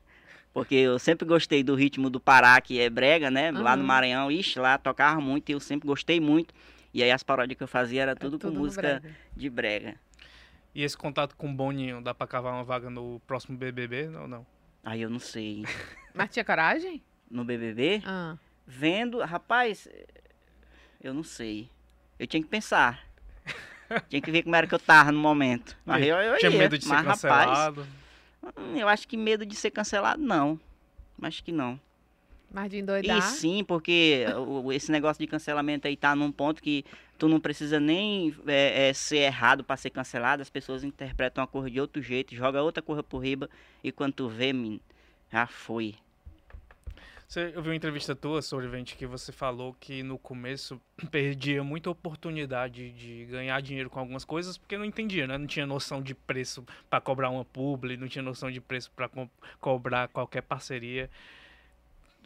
[0.53, 3.51] Porque eu sempre gostei do ritmo do Pará, que é brega, né?
[3.51, 3.83] Lá no.
[3.83, 6.53] Maranhão, ixi, lá tocava muito e eu sempre gostei muito.
[6.93, 9.15] E aí as paródias que eu fazia era tudo, É tudo com música brega.
[9.35, 9.95] de brega.
[10.75, 14.27] E esse contato com o Boninho, dá pra cavar uma vaga no próximo BBB ou
[14.27, 14.45] não?
[14.83, 15.63] Aí eu não sei.
[16.13, 17.01] Mas tinha coragem?
[17.29, 18.37] No BBB, Ah.
[18.67, 19.87] Vendo, rapaz,
[21.01, 21.69] eu não sei.
[22.19, 23.05] Eu tinha que pensar.
[24.07, 25.77] tinha que ver como era que eu tava no momento.
[25.85, 26.57] Mas eu, eu Tinha ia.
[26.57, 27.87] medo de ser Mas, rapaz, cancelado.
[28.57, 30.59] hum, eu acho que medo de ser cancelado, não.
[31.21, 31.79] Acho que não.
[32.53, 33.17] Mas de endoidar.
[33.17, 34.25] E sim, porque
[34.73, 36.83] esse negócio de cancelamento aí tá num ponto que
[37.17, 40.41] tu não precisa nem é, é, ser errado pra ser cancelado.
[40.41, 43.49] As pessoas interpretam a cor de outro jeito, joga outra cor por riba
[43.83, 44.81] e quando tu vê, menino,
[45.31, 45.95] já foi.
[47.31, 51.89] Você, eu vi uma entrevista tua, Sobrevivente, que você falou que no começo perdia muita
[51.89, 55.37] oportunidade de ganhar dinheiro com algumas coisas porque não entendia, né?
[55.37, 59.07] Não tinha noção de preço pra cobrar uma publi, não tinha noção de preço pra
[59.07, 59.29] co
[59.61, 61.09] cobrar qualquer parceria.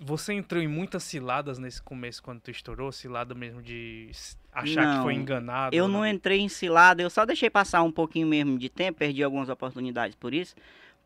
[0.02, 2.92] Você entrou em muitas ciladas nesse começo quando tu estourou?
[2.92, 4.12] Cilada mesmo de
[4.52, 5.76] achar que Não, foi enganado?
[5.76, 9.24] Eu não entrei em cilada, eu só deixei passar um pouquinho mesmo de tempo, perdi
[9.24, 10.56] algumas oportunidades por isso,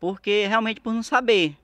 [0.00, 1.56] porque realmente por não saber.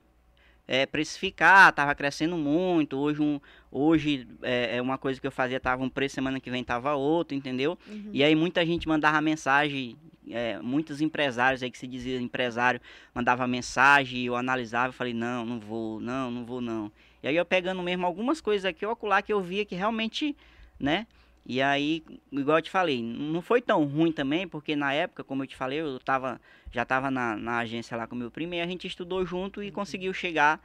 [0.69, 3.39] É, precificar, tava crescendo muito, hoje, um,
[3.71, 6.93] hoje é, é uma coisa que eu fazia, tava um preço, semana que vem tava
[6.93, 7.79] outro, entendeu?
[7.87, 8.09] Uhum.
[8.11, 9.95] E aí muita gente mandava mensagem,
[10.29, 12.81] é, muitos empresários aí que se dizia empresário,
[13.15, 16.91] mandava mensagem, eu analisava e falei, não, não vou, não, não vou não.
[17.23, 20.35] E aí eu pegando mesmo algumas coisas aqui ou acolá que eu via que realmente,
[20.79, 21.07] né?
[21.49, 25.43] E aí, igual eu te falei, não foi tão ruim também, porque na época, como
[25.43, 28.59] eu te falei, eu tava, já tava na, na agência lá com meu primo e
[28.61, 30.61] a gente estudou junto e conseguiu chegar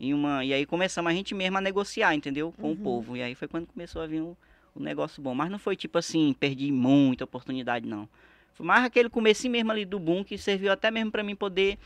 [0.00, 0.42] em uma.
[0.42, 2.50] E aí começamos a gente mesmo a negociar, entendeu?
[2.52, 2.76] Com o Uhum.
[2.76, 3.16] povo.
[3.16, 4.34] E aí foi quando começou a vir o,
[4.74, 5.34] o negócio bom.
[5.34, 8.08] Mas não foi tipo assim, perdi muita oportunidade, não.
[8.54, 11.78] Foi mais aquele comecinho mesmo ali do boom que serviu até mesmo para mim poder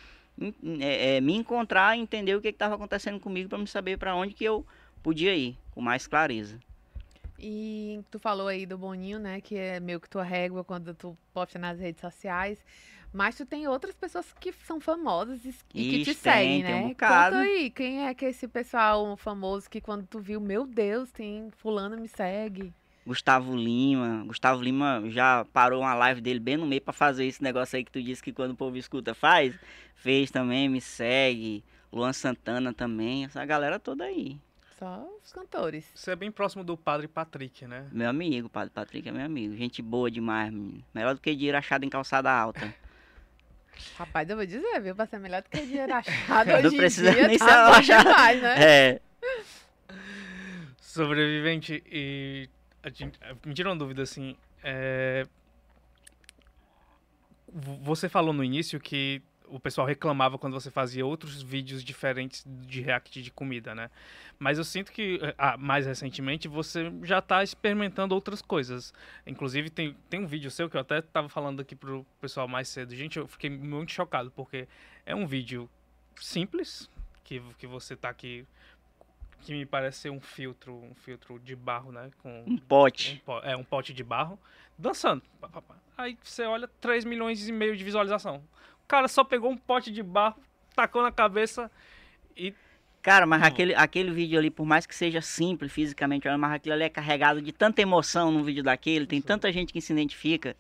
[0.81, 4.15] é, é, me encontrar e entender o que estava acontecendo comigo para me saber para
[4.15, 4.67] onde que eu
[5.03, 6.59] podia ir com mais clareza.
[7.39, 9.41] E tu falou aí do Boninho, né?
[9.41, 12.59] Que é meio que tua régua quando tu posta nas redes sociais.
[13.13, 16.75] Mas tu tem outras pessoas que são famosas e, e que te tem, seguem, tem
[16.75, 16.89] um né?
[16.89, 17.37] bocado.
[17.37, 21.11] Conta aí, quem é que é esse pessoal famoso que quando tu viu, meu Deus,
[21.13, 22.73] tem fulano me segue.
[23.07, 27.41] Gustavo Lima, Gustavo Lima já parou uma live dele bem no meio para fazer esse
[27.43, 29.55] negócio aí que tu disse que quando o povo escuta faz.
[29.95, 31.65] Fez também, me segue.
[31.93, 34.39] Luan Santana também, essa galera toda aí.
[34.79, 35.87] Só os cantores.
[35.95, 37.87] Você é bem próximo do Padre Patrick, né?
[37.93, 39.57] Meu amigo, Padre Patrick é meu amigo.
[39.57, 40.85] Gente boa demais, menino.
[40.93, 42.75] Melhor do que dinheiro achado em calçada alta.
[43.97, 44.95] Rapaz, eu vou dizer, viu?
[44.97, 47.53] Pra ser melhor do que dinheiro achado Não hoje em precisa dia, nem tá ser
[47.95, 48.05] achado.
[48.05, 48.55] demais, né?
[48.65, 49.01] É.
[50.81, 52.49] Sobrevivente e.
[52.91, 54.37] gente- Me tira uma dúvida assim.
[54.63, 55.27] é,
[57.53, 62.45] vo- Você falou no início que o pessoal reclamava quando você fazia outros vídeos diferentes
[62.47, 63.89] de react de comida, né?
[64.41, 68.93] Mas eu sinto que, ah, mais recentemente, você já tá experimentando outras coisas.
[69.25, 72.67] Inclusive, tem, tem um vídeo seu que eu até tava falando aqui pro pessoal mais
[72.69, 72.93] cedo.
[72.95, 74.67] Gente, eu fiquei muito chocado, porque
[75.07, 75.71] é um vídeo
[76.17, 76.91] simples,
[77.23, 78.45] que, que você tá aqui,
[79.47, 82.11] que me parece ser um filtro, um filtro de barro, né?
[82.19, 83.23] Com Um um pote.
[83.25, 84.39] po- é um pote de barro,
[84.77, 85.23] dançando.
[85.97, 88.43] Aí você olha 3 milhões e meio de visualização.
[88.85, 90.37] O cara só pegou um pote de barro,
[90.75, 91.71] tacou na cabeça
[92.37, 92.53] e
[93.03, 93.47] Cara, mas Hum.
[93.47, 97.41] aquele, aquele vídeo ali, por mais que seja simples fisicamente, mas aquilo ali é carregado
[97.41, 100.57] de tanta emoção no vídeo daquele, tem tanta gente que se identifica.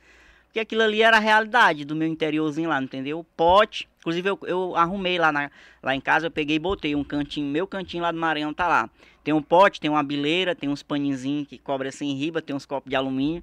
[0.57, 3.27] Porque aquilo ali era a realidade do meu interiorzinho lá, entendeu?
[3.37, 3.87] Pote.
[3.99, 5.51] Inclusive eu, eu arrumei lá, na,
[5.83, 8.66] lá em casa, eu peguei e botei um cantinho, meu cantinho lá do Maranhão tá
[8.66, 8.88] lá.
[9.23, 12.57] Tem um pote, tem uma bileira, tem uns paninzinhos que cobre assim em riba, tem
[12.57, 13.42] uns copos de alumínio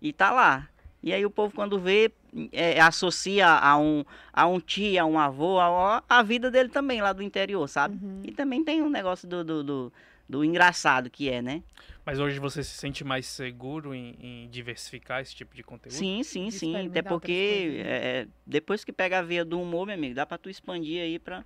[0.00, 0.68] e tá lá.
[1.02, 2.12] E aí o povo quando vê,
[2.52, 7.02] é, associa a um, a um tio, a um avô, a, a vida dele também
[7.02, 7.98] lá do interior, sabe?
[8.00, 8.20] Uhum.
[8.22, 9.92] E também tem um negócio do, do, do,
[10.32, 11.62] do engraçado que é, né?
[12.06, 15.94] Mas hoje você se sente mais seguro em, em diversificar esse tipo de conteúdo?
[15.94, 16.88] Sim, sim, sim.
[16.88, 18.20] Até porque né?
[18.22, 21.18] é, depois que pega a veia do humor, meu amigo, dá pra tu expandir aí
[21.18, 21.44] pra,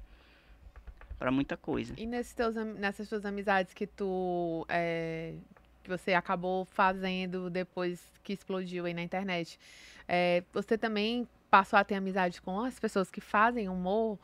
[1.19, 1.95] pra muita coisa.
[1.97, 4.65] E nesses teus, nessas tuas amizades que tu.
[4.69, 5.35] é,
[5.83, 9.59] que você acabou fazendo depois que explodiu aí na internet,
[10.07, 14.17] é, você também passou a ter amizade com as pessoas que fazem humor?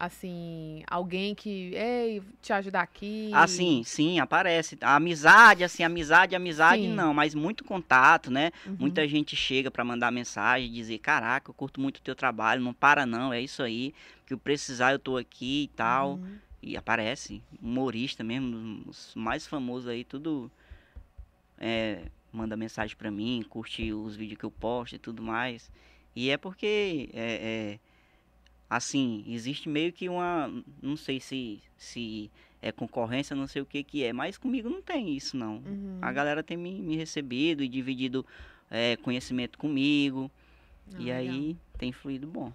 [0.00, 1.74] Assim, alguém que.
[1.74, 3.30] Ei, te ajudar aqui.
[3.34, 4.78] Assim, sim, aparece.
[4.80, 6.94] A amizade, assim, amizade, amizade Sim.
[6.94, 8.50] não, mas muito contato, né?
[8.64, 8.76] Uhum.
[8.78, 12.72] Muita gente chega pra mandar mensagem, dizer, caraca, eu curto muito o teu trabalho, não
[12.72, 13.92] para não, é isso aí,
[14.24, 16.12] que eu precisar eu tô aqui e tal.
[16.12, 16.38] Uhum.
[16.62, 20.50] E aparece, humorista mesmo, os mais famosos aí, tudo
[21.58, 25.70] é, manda mensagem pra mim, curte os vídeos que eu posto e tudo mais.
[26.16, 27.89] E é porque, é, é,
[28.70, 30.48] assim, existe meio que uma,
[30.80, 32.30] não sei se, se
[32.62, 35.56] é concorrência, não sei o que que é, mas comigo não tem isso não.
[35.56, 35.98] Uhum.
[36.00, 38.24] A galera tem me, me recebido e dividido
[38.70, 40.30] é, conhecimento comigo,
[40.94, 41.18] Ah, e legal.
[41.18, 42.52] aí tem fluído bom.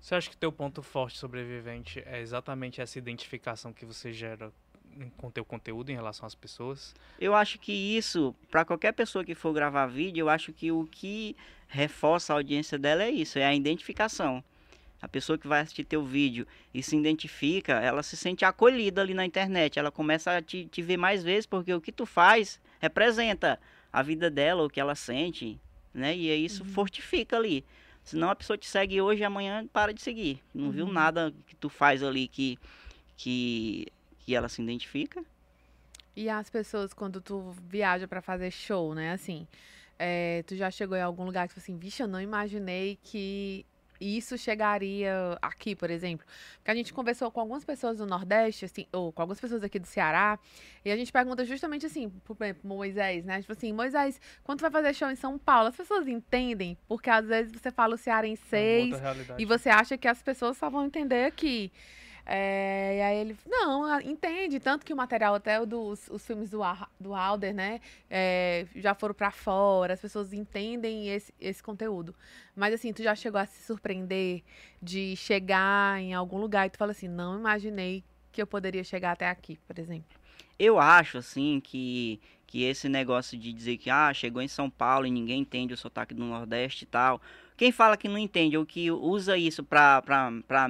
[0.00, 4.52] Você acha que teu ponto forte sobrevivente é exatamente essa identificação que você gera
[5.16, 6.94] com teu conteúdo em relação às pessoas?
[7.20, 10.86] Eu acho que isso, para qualquer pessoa que for gravar vídeo, eu acho que o
[10.86, 14.42] que reforça a audiência dela é isso, é a identificação.
[15.00, 19.14] A pessoa que vai assistir teu vídeo e se identifica, ela se sente acolhida ali
[19.14, 19.78] na internet.
[19.78, 23.60] Ela começa a te, te ver mais vezes, porque o que tu faz representa
[23.92, 25.58] a vida dela, o que ela sente,
[25.94, 26.16] né?
[26.16, 27.64] E isso fortifica ali.
[28.02, 30.42] Senão a pessoa te segue hoje e amanhã para de seguir.
[30.54, 30.92] Não viu Uhum.
[30.92, 32.58] nada que tu faz ali que,
[33.16, 33.86] que,
[34.20, 35.22] que ela se identifica.
[36.16, 39.12] E as pessoas, quando tu viaja pra fazer show, né?
[39.12, 39.46] Assim,
[39.98, 43.64] é, tu já chegou em algum lugar que, tipo assim, vixe, eu não imaginei que
[44.00, 46.26] isso chegaria aqui, por exemplo.
[46.56, 49.78] Porque a gente conversou com algumas pessoas do Nordeste, assim, ou com algumas pessoas aqui
[49.78, 50.38] do Ceará,
[50.84, 53.40] e a gente pergunta justamente assim, por exemplo, Moisés, né?
[53.40, 56.76] Tipo assim, Moisés, quando tu vai fazer show em São Paulo, as pessoas entendem?
[56.86, 59.42] Porque às vezes você fala o É cearenseis, realidade.
[59.42, 61.70] e você acha que as pessoas só vão entender aqui.
[62.30, 64.60] É, e aí ele, não, entende.
[64.60, 66.60] Tanto que o material, até dos os filmes do,
[67.00, 72.14] do Alder, né, é, já foram pra fora, as pessoas entendem esse, esse conteúdo.
[72.54, 74.42] Mas assim, tu já chegou a se surpreender
[74.80, 79.12] de chegar em algum lugar e tu fala assim, não imaginei que eu poderia chegar
[79.12, 80.18] até aqui, por exemplo.
[80.58, 85.06] Eu acho, assim, que, que esse negócio de dizer que, ah, chegou em São Paulo
[85.06, 87.22] e ninguém entende o sotaque do Nordeste e tal.
[87.58, 90.00] Quem fala que não entende ou que usa isso pra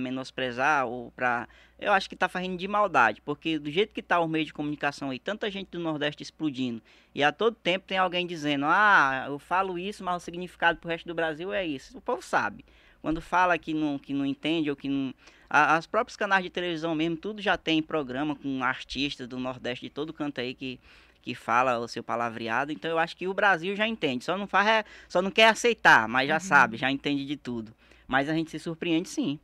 [0.01, 1.46] menosprezar ou pra...
[1.79, 4.55] Eu acho que tá fazendo de maldade, porque do jeito que tá o meio de
[4.55, 6.83] comunicação aí, tanta gente do Nordeste explodindo,
[7.14, 10.88] e a todo tempo tem alguém dizendo, ah, eu falo isso, mas o significado pro
[10.88, 11.96] resto do Brasil é isso.
[11.96, 12.64] O povo sabe.
[13.03, 15.14] Quando fala que não, que não entende ou que não...
[15.48, 19.87] a- As próprios canais de televisão mesmo, tudo já tem programa com artistas do Nordeste
[19.87, 20.81] de todo canto aí que,
[21.28, 22.72] que fala o seu palavreado.
[22.72, 24.24] Então eu acho que o Brasil já entende.
[24.24, 27.70] Só não faz, é- só não quer aceitar, mas já sabe, já entende de tudo.
[28.06, 29.38] Mas a gente se surpreende sim.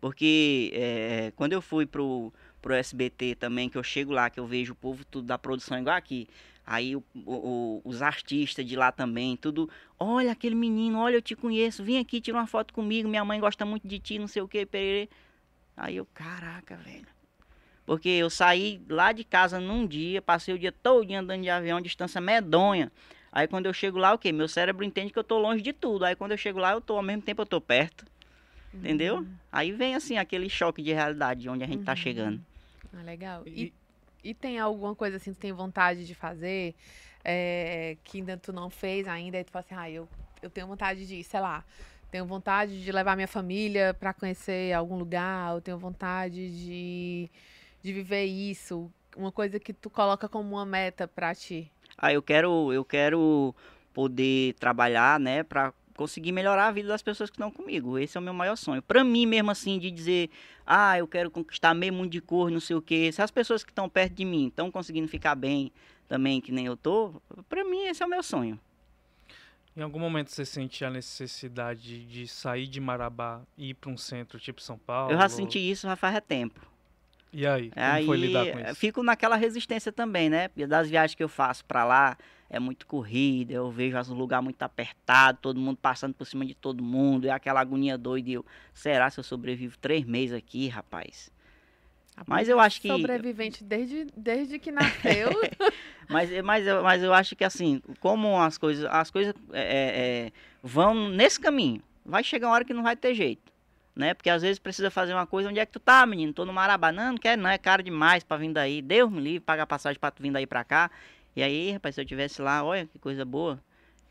[0.00, 4.46] Porque é, quando eu fui pro, pro SBT também, que eu chego lá, que eu
[4.46, 6.26] vejo o povo tudo da produção igual aqui.
[6.66, 9.68] Aí o- o- os artistas de lá também, tudo.
[10.00, 13.38] Olha aquele menino, olha, eu te conheço, vem aqui, tira uma foto comigo, minha mãe
[13.38, 15.08] gosta muito de ti, não sei o que, pererê.
[15.76, 17.06] Aí eu, caraca, velho.
[17.86, 21.80] Porque eu saí lá de casa num dia, passei o dia todo andando de avião,
[21.80, 22.90] distância medonha.
[23.30, 24.32] Aí quando eu chego lá, o quê?
[24.32, 26.04] Meu cérebro entende que eu tô longe de tudo.
[26.04, 28.04] Aí quando eu chego lá, eu tô ao mesmo tempo eu tô perto.
[28.74, 29.18] Entendeu?
[29.18, 29.26] Uhum.
[29.52, 31.96] Aí vem assim aquele choque de realidade de onde a gente tá Uhum.
[31.96, 32.40] chegando.
[32.92, 33.42] Ah, legal.
[33.46, 33.72] E-
[34.24, 36.74] E, e tem alguma coisa assim que tu tem vontade de fazer
[37.24, 39.38] é, que ainda tu não fez ainda?
[39.38, 40.08] E tu fala assim, ah, eu,
[40.42, 41.64] eu tenho vontade de, sei lá,
[42.10, 47.30] tenho vontade de levar minha família pra conhecer algum lugar, eu tenho vontade de,
[47.86, 48.90] de viver isso.
[49.16, 51.70] Uma coisa que tu coloca como uma meta pra ti.
[51.96, 53.54] Ah, eu quero, eu quero
[53.94, 57.96] poder trabalhar, né, pra conseguir melhorar a vida das pessoas que estão comigo.
[57.96, 58.82] Esse é o meu maior sonho.
[58.82, 60.28] Pra mim mesmo assim de dizer,
[60.66, 63.10] ah, eu quero conquistar meio mundo de cor, não sei o quê.
[63.12, 65.72] Se as pessoas que estão perto de mim estão conseguindo ficar bem
[66.08, 67.14] também, que nem eu tô,
[67.48, 68.60] pra mim esse é o meu sonho.
[69.74, 73.96] Em algum momento você sente a necessidade de sair de Marabá e ir para um
[73.96, 75.12] centro tipo São Paulo?
[75.12, 76.60] Eu já senti isso já faz tempo.
[77.32, 78.80] E aí, como Aí foi lidar com eh, isso?
[78.80, 80.48] fico naquela resistência também, né?
[80.68, 82.16] Das viagens que eu faço pra lá
[82.48, 86.54] é muito corrida, eu vejo os lugares muito apertados, todo mundo passando por cima de
[86.54, 88.30] todo mundo, é aquela agonia doida.
[88.30, 91.28] e Eu, será se eu sobrevivo três meses aqui, rapaz?
[92.26, 92.88] Mas eu acho que.
[92.88, 95.30] Sobrevivente desde, desde que nasceu.
[96.08, 100.32] mas, mas, eu- mas eu acho que assim, como as coisas, as coisas é, é,
[100.62, 103.52] vão nesse caminho, vai chegar uma hora que não vai ter jeito.
[103.96, 104.12] Né?
[104.12, 106.32] Porque às vezes precisa fazer uma coisa, onde é que tu tá, menino?
[106.32, 106.92] Tô no Marabá.
[106.92, 108.82] Não, não quero não, é caro demais pra vir daí.
[108.82, 110.90] Deus me livre, pagar passagem pra tu vir daí pra cá.
[111.34, 113.58] E aí, rapaz, se eu tivesse lá, olha que coisa boa.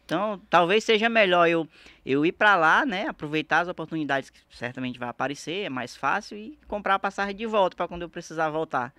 [0.06, 1.68] Então, talvez seja melhor eu,
[2.06, 3.08] eu ir pra lá, né?
[3.08, 7.46] Aproveitar as oportunidades que certamente vai aparecer, é mais fácil, e comprar a passagem de
[7.46, 8.94] volta pra quando eu precisar voltar.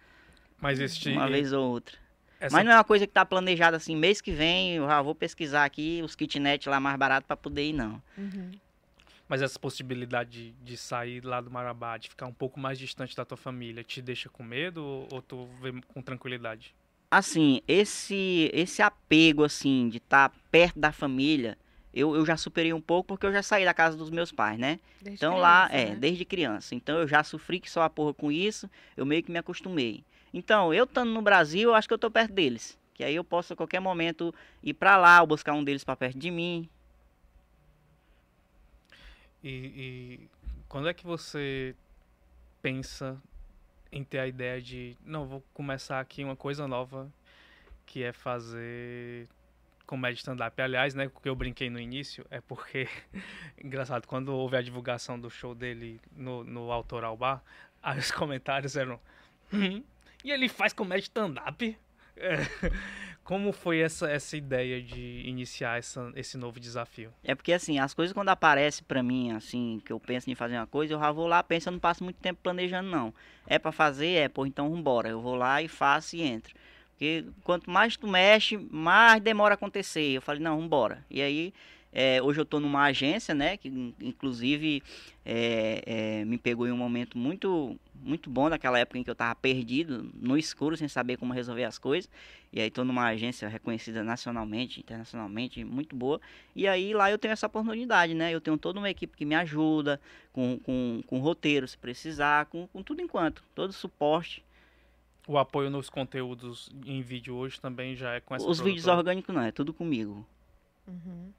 [0.61, 1.97] Mas este, Uma vez ou outra.
[2.41, 5.01] essa Mas não é uma coisa que tá planejada assim, mês que vem, eu já
[5.01, 8.03] vou pesquisar aqui os kitnet lá mais barato pra poder ir, não.
[8.19, 8.51] Uhum.
[9.29, 13.17] Mas essa possibilidade de, de sair lá do Marabá, de ficar um pouco mais distante
[13.17, 16.75] da tua família, te deixa com medo ou, ou tu vê com tranquilidade?
[17.11, 21.57] Assim, esse esse apego, assim, de estar perto da família,
[21.95, 24.59] eu, eu já superei um pouco porque eu já saí da casa dos meus pais,
[24.59, 24.79] né?
[25.01, 25.97] Desde Então lá, criança, é, né?
[25.97, 26.75] desde criança.
[26.75, 30.05] Então eu já sofri que só a porra com isso, eu meio que me acostumei.
[30.35, 32.79] Então, eu estando no Brasil, eu acho que eu tô perto deles.
[32.93, 35.97] Que aí eu posso a qualquer momento ir pra lá ou buscar um deles pra
[35.97, 36.69] perto de mim.
[39.47, 40.31] E, e
[40.69, 41.73] quando é que você
[42.61, 43.17] pensa
[43.93, 47.09] em ter a ideia de, não, vou começar aqui uma coisa nova,
[47.87, 49.29] que é fazer
[49.87, 50.61] comédia stand-up.
[50.61, 52.89] Aliás, né, o que eu brinquei no início é porque,
[53.63, 57.41] engraçado, quando houve a divulgação do show dele no, no Autoral Bar,
[57.97, 58.99] os comentários eram,
[59.53, 59.81] "Hum,
[60.25, 61.79] e ele faz comédia stand-up?
[62.19, 62.39] É,
[63.27, 67.13] Como foi essa, essa ideia de iniciar essa, esse novo desafio?
[67.25, 70.57] É porque assim, as coisas quando aparecem pra mim, assim, que eu penso em fazer
[70.57, 73.13] uma coisa, eu já vou lá, penso, eu não passo muito tempo planejando, não.
[73.45, 75.09] É pra fazer, é, pô, então vambora.
[75.09, 76.55] Eu vou lá e faço e entro.
[76.93, 80.13] Porque quanto mais tu mexe, mais demora a acontecer.
[80.13, 81.05] Eu falei, não, vambora.
[81.11, 81.53] E aí,
[81.93, 84.83] é, hoje eu tô numa agência, né, que in- inclusive
[85.25, 89.15] é, é, me pegou em um momento muito, muito bom daquela época em que eu
[89.15, 92.11] tava perdido, no escuro, sem saber como resolver as coisas.
[92.53, 96.21] E aí tô numa agência reconhecida nacionalmente, internacionalmente, muito boa.
[96.55, 98.33] E aí lá eu tenho essa oportunidade, né?
[98.33, 100.01] Eu tenho toda uma equipe que me ajuda,
[100.33, 104.43] com, com, com roteiro se precisar, com, com tudo enquanto, todo suporte.
[105.27, 108.97] O apoio nos conteúdos em vídeo hoje também já é com essa Os vídeos produtora?
[108.99, 110.25] orgânicos não, é tudo comigo.
[110.87, 111.31] Uhum.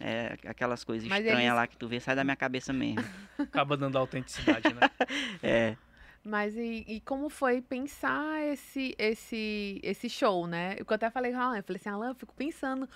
[0.00, 3.02] É aquelas coisas Mas estranhas eles- lá que tu vê, sai da minha cabeça mesmo.
[3.38, 4.80] acaba dando autenticidade, né?
[5.42, 5.76] É.
[6.24, 10.76] Mas e, e como foi pensar esse, esse, esse show, né?
[10.78, 12.88] Eu até falei com a Alan, eu falei assim, Alan, eu fico pensando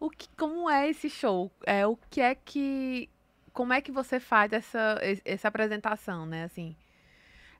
[0.00, 1.50] o que, como é esse show?
[1.66, 3.10] É, o que é que.
[3.52, 6.44] Como é que você faz essa, es- essa apresentação, né?
[6.44, 6.76] Assim.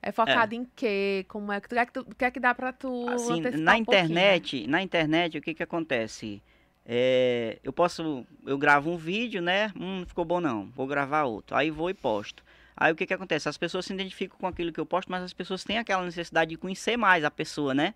[0.03, 1.24] É focado em quê?
[1.28, 2.72] Como é que tu, o que é que, tu- o que é que dá pra
[2.72, 4.14] tu Assim, antecipar na um pouquinho?
[4.14, 6.42] internet, na internet, o que que acontece?
[6.91, 9.70] É, eu posso, eu gravo um vídeo, né?
[9.76, 11.55] Hum, não ficou bom não, vou gravar outro.
[11.55, 12.43] Aí vou e posto.
[12.74, 13.47] Aí o que que acontece?
[13.47, 16.51] As pessoas se identificam com aquilo que eu posto, mas as pessoas têm aquela necessidade
[16.51, 17.95] de conhecer mais a pessoa, né?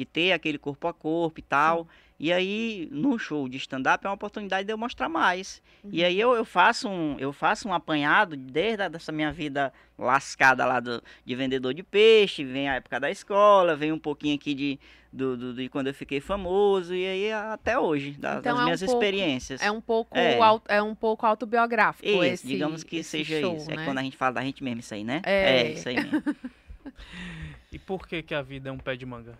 [0.00, 1.86] De ter aquele corpo a corpo e tal.
[2.18, 5.60] E aí, no show de stand-up é uma oportunidade de eu mostrar mais.
[5.84, 6.06] E Uhum.
[6.06, 10.64] aí eu, eu faço um eu faço um apanhado desde a, dessa minha vida lascada
[10.64, 14.54] lá do, de vendedor de peixe, vem a época da escola, vem um pouquinho aqui
[14.54, 14.78] de,
[15.12, 18.60] do, do- de quando eu fiquei famoso e aí até hoje, da- Então das é
[18.60, 19.60] um minhas pouco- experiências.
[19.62, 20.38] É um pouco, É.
[20.40, 23.70] au- é um pouco autobiográfico Isso, esse digamos que esse seja show, isso.
[23.70, 23.82] né?
[23.82, 25.20] É quando a gente fala da gente mesmo isso aí, né?
[25.24, 25.72] É.
[25.72, 26.22] isso aí mesmo.
[27.72, 29.38] E por que que a vida é um pé de manga?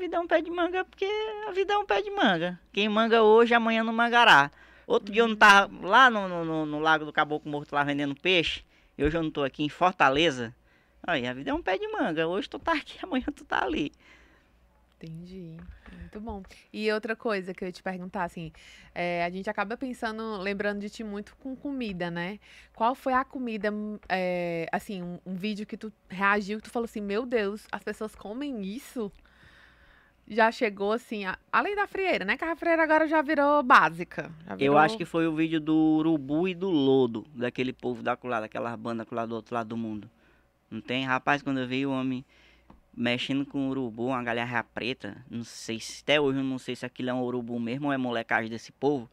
[0.00, 1.04] Vida é um pé de manga porque
[1.46, 2.58] a vida é um pé de manga.
[2.72, 4.50] Quem manga hoje, amanhã não mangará.
[4.86, 8.14] Outro dia eu não tava lá no, no, no- Lago do Caboclo Morto lá vendendo
[8.14, 8.64] peixe.
[8.96, 10.54] Eu não tô aqui em Fortaleza.
[11.02, 12.26] Aí, a vida é um pé de manga.
[12.26, 13.92] Hoje tu tá aqui, amanhã tu tá ali.
[14.96, 15.58] Entendi.
[15.92, 16.42] Muito bom.
[16.72, 18.50] E outra coisa que eu ia te perguntar, assim,
[18.94, 22.38] é, a gente acaba pensando, lembrando de ti muito com comida, né?
[22.74, 26.70] Qual foi a comida, hum, é, assim, um, um vídeo que tu reagiu, que tu
[26.70, 29.12] falou assim, meu Deus, as pessoas comem isso?
[30.32, 32.36] Já chegou assim, a- além da frieira, né?
[32.36, 34.30] Que a frieira agora já virou básica.
[34.46, 38.00] já Eu virou- acho que foi o vídeo do Urubu e do Lodo, daquele povo
[38.00, 40.08] da lá, daquela banda lá do outro lado do mundo.
[40.70, 41.04] Não tem?
[41.04, 42.24] Rapaz, quando eu vi o homem
[42.96, 46.76] mexendo com o urubu, uma galharra preta, não sei se até hoje eu não sei
[46.76, 49.10] se aquilo é um urubu mesmo ou é molecagem desse povo.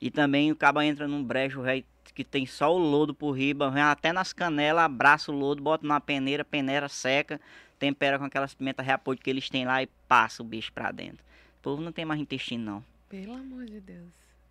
[0.00, 1.84] E também o caba entra num brejo velho
[2.18, 5.86] que tem só o lodo por riba, vem até nas canelas, abraça o lodo, bota
[5.86, 7.40] numa peneira, peneira seca,
[7.78, 11.18] tempera com aquelas pimentas reapolho que eles têm lá e passa o bicho pra dentro.
[11.60, 12.84] O povo não tem mais intestino não.
[13.08, 14.08] Pelo amor de Deus.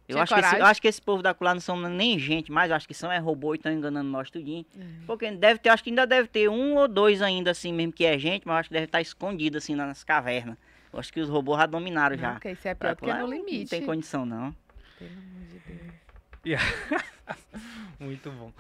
[0.07, 2.18] Eu Tinha acho, que esse, eu acho que esse povo da Culá não são nem
[2.18, 4.65] gente mais, eu acho que são é robô e estão enganando nós tudinho.
[4.80, 4.84] É.
[5.05, 8.05] Porque deve ter, acho que ainda deve ter um ou dois ainda assim mesmo que
[8.05, 10.55] é gente, mas acho que deve estar escondido assim nas cavernas.
[10.93, 12.32] Eu acho que os robôs já dominaram Não, já.
[12.32, 13.70] porque isso é pior porque no Não limite.
[13.70, 14.55] tem condição não.
[14.97, 15.97] Pelo amor de Deus.
[17.99, 18.51] Muito bom.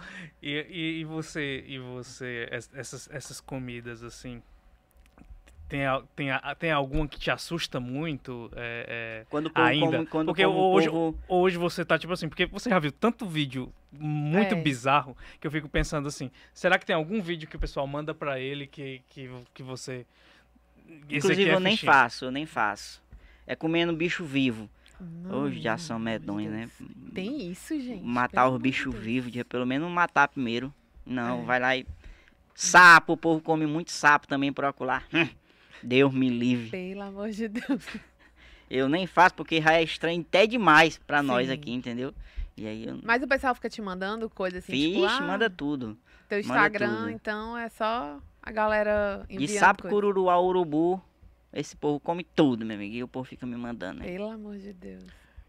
[0.41, 4.41] E, e, e você, e você, es- essas, essas comidas assim,
[5.69, 6.27] tem, a- tem,
[6.59, 8.49] tem alguma que te assusta muito?
[8.55, 9.85] É, é, Quando povo ainda?
[9.97, 13.25] come, quando Porque hoje- povo- hoje você tá tipo assim, porque você já viu tanto
[13.25, 14.61] vídeo muito É.
[14.61, 18.13] bizarro que eu fico pensando assim, será que tem algum vídeo que o pessoal manda
[18.13, 20.05] pra ele que, que, que você.
[21.09, 23.01] Inclusive é eu nem faço, eu nem faço.
[23.45, 24.69] É comendo bicho vivo.
[25.29, 26.69] Hoje já são medonhos, né?
[27.13, 28.03] Tem isso, gente.
[28.03, 30.73] Matar pelo os bichos vivos, pelo menos matar primeiro.
[31.05, 31.45] Não, É.
[31.45, 31.85] vai lá e.
[32.55, 35.05] Sapo, o povo come muito sapo também por ocular.
[35.13, 35.27] Hum,
[35.83, 36.71] Deus me livre.
[36.71, 37.85] Pelo amor de Deus.
[38.69, 41.53] Eu nem faço porque já é estranho até demais pra nós Sim.
[41.53, 42.13] aqui, entendeu?
[42.57, 42.99] E aí eu.
[43.03, 45.95] Mas o pessoal fica te mandando coisa assim, Vixe, tipo, ah, manda tudo.
[46.27, 47.09] teu manda Instagram, tudo.
[47.11, 49.95] então é só a galera enviando De sapo, coisa.
[49.95, 50.99] cururuá, urubu.
[51.51, 52.95] Esse povo come tudo, meu amigo.
[52.95, 54.05] E o povo fica me mandando, né?
[54.05, 55.05] Pelo amor de Deus.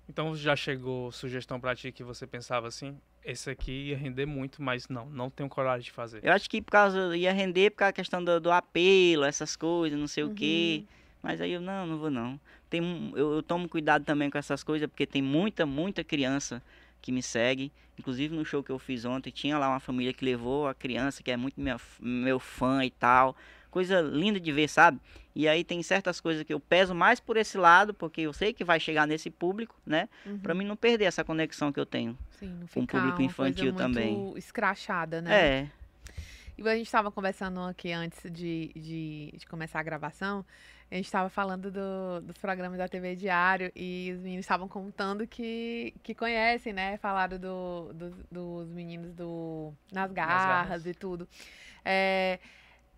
[0.09, 4.63] Então já chegou sugestão pra ti que você pensava assim, esse aqui ia render muito,
[4.63, 6.25] mas não, não tenho coragem de fazer.
[6.25, 7.15] Eu acho que por causa.
[7.15, 10.85] ia render por causa da questão do, do apelo, essas coisas, não sei o quê.
[11.23, 12.41] Mas aí eu, não, não vou não.
[12.71, 16.63] Tem, eu, eu tomo cuidado também com essas coisas, porque tem muita, muita criança
[17.03, 17.71] que me segue.
[17.99, 21.23] Inclusive no show que eu fiz ontem, tinha lá uma família que levou a criança,
[21.23, 23.37] que é muito minha, meu fã e tal.
[23.79, 24.99] Coisa linda de ver, sabe?
[25.37, 28.53] E aí tem certas coisas que eu peso mais por esse lado, porque eu sei
[28.53, 30.09] que vai chegar nesse público, né?
[30.27, 30.37] Uhum.
[30.41, 32.19] Pra mim não perder essa conexão que eu tenho.
[32.41, 34.33] Sim, não com o público infantil também.
[34.37, 35.31] escrachada, né?
[35.61, 35.69] É.
[36.59, 40.45] E a gente estava conversando aqui antes de, de, de começar a gravação.
[40.91, 45.25] A gente estava falando do- dos programas da TV Diário e os meninos estavam contando
[45.25, 46.97] que, que conhecem, né?
[46.97, 50.87] Falaram do, do- dos meninos do Nas Garras, Garras.
[50.87, 51.29] e tudo.
[51.85, 52.41] É,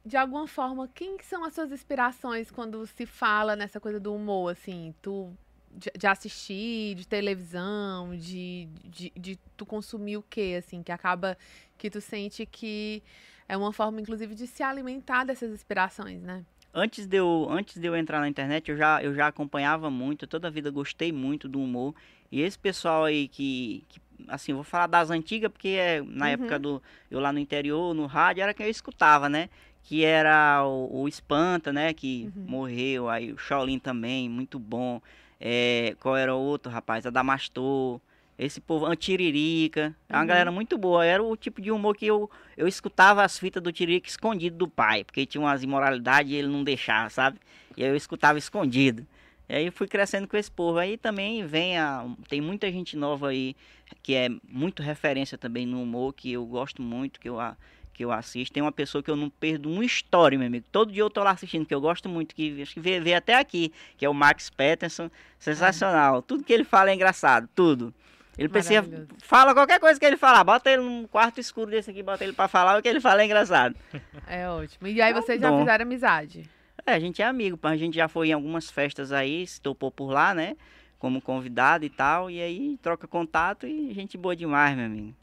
[0.05, 4.15] de alguma forma, quem que são as suas inspirações quando se fala nessa coisa do
[4.15, 4.95] humor, assim?
[5.03, 5.31] Tu
[5.73, 10.83] de, de assistir, de televisão, de, de, de tu consumir o quê, assim?
[10.83, 11.37] Que acaba
[11.79, 13.03] que tu sente que
[13.49, 16.45] é uma forma, inclusive, de se alimentar dessas inspirações, né?
[16.73, 20.27] Antes de, eu, antes de eu entrar na internet, eu já, eu já acompanhava muito,
[20.27, 21.95] toda a vida gostei muito do humor.
[22.31, 26.27] E esse pessoal aí que, que assim, eu vou falar das antigas, porque é, na
[26.27, 26.33] Uhum.
[26.33, 29.49] época do eu lá no interior, no rádio, era quem eu escutava, né?
[29.85, 31.93] Que era o, o Espanta, né?
[31.93, 32.45] Que Uhum.
[32.47, 35.01] morreu, aí o Shaolin também, muito bom.
[35.41, 37.07] É, qual era o outro, rapaz?
[37.07, 38.01] Adamastor.
[38.39, 39.95] Esse povo, Antiririca.
[40.09, 40.27] É uma Uhum.
[40.27, 41.05] galera muito boa.
[41.05, 44.69] Era o tipo de humor que eu, eu escutava as fitas do Tiririca escondido do
[44.69, 45.05] pai.
[45.05, 47.39] Porque tinha umas imoralidades e ele não deixava, sabe?
[47.77, 49.07] E aí eu escutava escondido.
[49.49, 50.79] E aí eu fui crescendo com esse povo.
[50.79, 52.07] Aí também vem a.
[52.29, 53.55] Tem muita gente nova aí
[54.03, 57.57] que é muito referência também no humor, que eu gosto muito, que eu, a-
[57.93, 58.53] que eu assisto.
[58.53, 60.65] Tem uma pessoa que eu não perdo uma história, meu amigo.
[60.71, 63.17] Todo dia eu tô lá assistindo, que eu gosto muito, que acho que veio, veio
[63.17, 65.11] até aqui, que é o Max Peterson.
[65.39, 66.23] Sensacional.
[66.23, 67.95] Tudo que ele fala é engraçado, tudo.
[68.39, 69.07] Ele precisa.
[69.23, 70.43] Fala qualquer coisa que ele falar.
[70.43, 73.21] Bota ele num quarto escuro desse aqui, bota ele pra falar, o que ele fala
[73.21, 73.77] é engraçado.
[74.27, 74.87] É ótimo.
[74.87, 76.49] E aí vocês já fizeram amizade?
[76.87, 79.91] É, a gente é amigo, a gente já foi em algumas festas aí, se topou
[79.91, 80.57] por lá, né?
[80.99, 82.31] Como convidado e tal.
[82.31, 85.15] E aí troca contato e gente boa demais, meu amigo.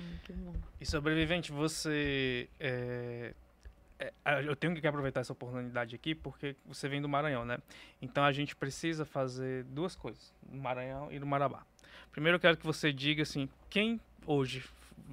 [0.00, 0.54] Hum, bom.
[0.80, 2.48] E sobrevivente, você.
[2.58, 3.34] é,
[4.24, 7.58] é, eu tenho que aproveitar essa oportunidade aqui porque você vem do Maranhão, né?
[8.00, 11.64] Então a gente precisa fazer duas coisas: no Maranhão e no Marabá.
[12.10, 14.64] Primeiro eu quero que você diga assim: quem hoje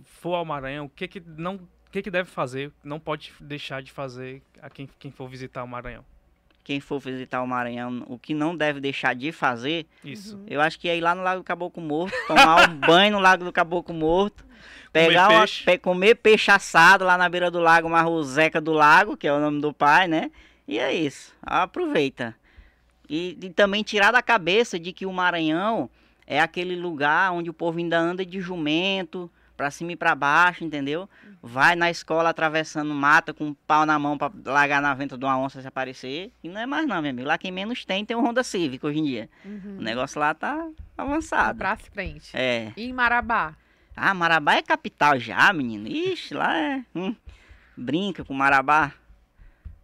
[0.04, 1.56] for ao Maranhão, o que que não.
[1.56, 5.64] O que, que deve fazer, não pode deixar de fazer a quem, quem for visitar
[5.64, 6.04] o Maranhão.
[6.68, 10.36] Quem for visitar o Maranhão, o que não deve deixar de fazer, Isso.
[10.36, 10.44] Uhum.
[10.50, 13.20] eu acho que é ir lá no Lago do Caboclo Morto, tomar um banho no
[13.20, 14.44] Lago do Caboclo Morto,
[14.92, 15.64] pegar uma, peixe.
[15.64, 19.40] pe- comer peixe assado lá na beira do lago, Marrozeca do Lago, que é o
[19.40, 20.30] nome do pai, né?
[20.68, 21.34] E é isso.
[21.42, 22.36] Aproveita.
[23.10, 25.90] E, e também tirar da cabeça de que o Maranhão
[26.26, 30.66] é aquele lugar onde o povo ainda anda de jumento, pra cima e pra baixo,
[30.66, 31.10] entendeu?
[31.48, 35.24] Vai na escola atravessando mata com um pau na mão pra largar na venta de
[35.24, 36.32] uma onça se aparecer.
[36.44, 37.28] E não é mais não, meu amigo.
[37.28, 39.30] Lá quem menos tem tem um Honda Civic hoje em dia.
[39.46, 39.78] Uhum.
[39.80, 40.68] O negócio lá tá
[40.98, 41.58] avançado.
[41.58, 42.32] Pra frente.
[42.34, 42.74] É.
[42.76, 43.56] E em Marabá?
[43.96, 45.88] Ah, Marabá é capital já, menino.
[45.88, 46.84] Ixi, lá é.
[46.94, 47.16] hum,
[47.76, 48.92] brinca com Marabá.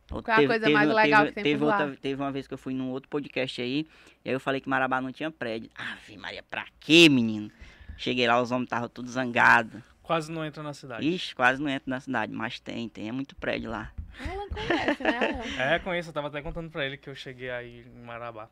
[0.09, 2.57] Qual é a coisa mais legal que tem teve outra, Teve uma vez que eu
[2.57, 3.87] fui num outro podcast aí,
[4.23, 5.71] e aí eu falei que Marabá não tinha prédio.
[5.75, 7.49] Ave Maria, pra quê, menino?
[7.97, 9.81] Cheguei lá, os homens estavam tudo zangados.
[10.03, 11.07] Quase não entra na cidade.
[11.07, 13.91] Ixi, quase não entro na cidade, mas tem, tem, é muito prédio lá.
[14.19, 15.43] Ela conhece, né?
[15.57, 18.49] É, conheço, eu tava até contando pra ele que eu cheguei aí em Marabá.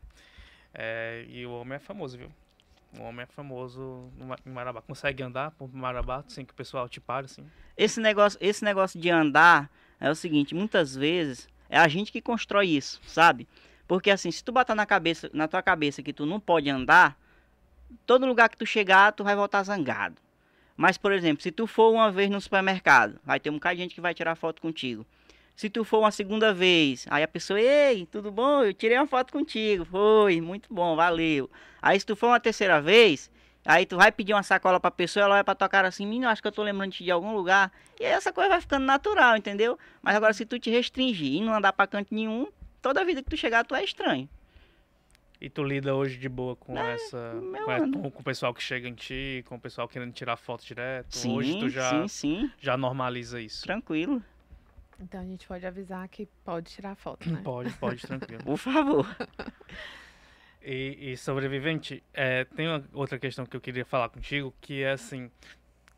[0.72, 2.32] É, e o homem é famoso, viu?
[2.98, 4.10] O homem é famoso
[4.46, 4.80] em Marabá.
[4.80, 7.44] Consegue andar por Marabá sem que o pessoal te pare, assim?
[7.76, 12.20] Esse negócio, esse negócio de andar é o seguinte, muitas vezes é a gente que
[12.20, 13.46] constrói isso, sabe?
[13.86, 17.16] Porque assim, se tu botar na cabeça, na tua cabeça que tu não pode andar,
[18.06, 20.16] todo lugar que tu chegar, tu vai voltar zangado.
[20.76, 23.82] Mas, por exemplo, se tu for uma vez no supermercado, vai ter um bocado de
[23.82, 25.06] gente que vai tirar foto contigo.
[25.54, 28.64] Se tu for uma segunda vez, aí a pessoa, ei, tudo bom?
[28.64, 29.84] Eu tirei uma foto contigo.
[29.84, 31.50] Foi, muito bom, valeu.
[31.80, 33.30] Aí se tu for uma terceira vez,
[33.64, 36.28] aí tu vai pedir uma sacola pra pessoa, ela vai pra tua cara assim, menino,
[36.28, 37.70] acho que eu tô lembrando de algum lugar.
[38.00, 39.78] E aí essa coisa vai ficando natural, entendeu?
[40.00, 42.48] Mas agora se tu te restringir e não andar pra canto nenhum,
[42.80, 44.28] toda vida que tu chegar, tu é estranho.
[45.44, 47.34] E tu lida hoje de boa com É, essa.
[47.34, 50.64] meu Com, com o pessoal que chega em ti, com o pessoal querendo tirar foto
[50.64, 51.16] direto.
[51.16, 53.64] Sim, hoje tu já, sim, sim, já normaliza isso.
[53.64, 54.22] tranquilo.
[55.00, 57.40] Então a gente pode avisar que pode tirar foto, né?
[57.42, 58.44] Pode, pode, tranquilo.
[58.44, 59.04] Por favor.
[60.64, 64.92] E, e sobrevivente, é, tem uma outra questão que eu queria falar contigo, que é
[64.92, 65.28] assim,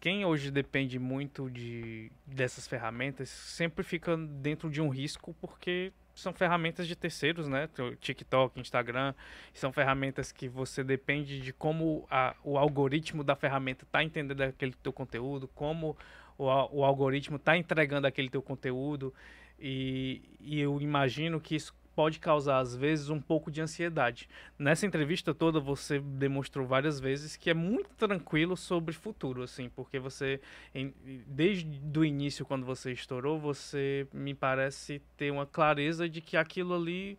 [0.01, 6.32] quem hoje depende muito de dessas ferramentas sempre fica dentro de um risco porque são
[6.32, 7.68] ferramentas de terceiros, né?
[8.00, 9.14] TikTok, Instagram,
[9.52, 14.72] são ferramentas que você depende de como a- o algoritmo da ferramenta está entendendo aquele
[14.74, 15.96] teu conteúdo, como
[16.38, 19.12] o, o algoritmo está entregando aquele teu conteúdo
[19.58, 24.28] e, e eu imagino que isso pode causar às vezes um pouco de ansiedade.
[24.59, 29.99] Nessa entrevista toda você demonstrou várias vezes que é muito tranquilo sobre futuro, assim, porque
[29.99, 30.40] você
[30.74, 30.92] em-
[31.26, 36.74] desde o início quando você estourou, você me parece ter uma clareza de que aquilo
[36.74, 37.18] ali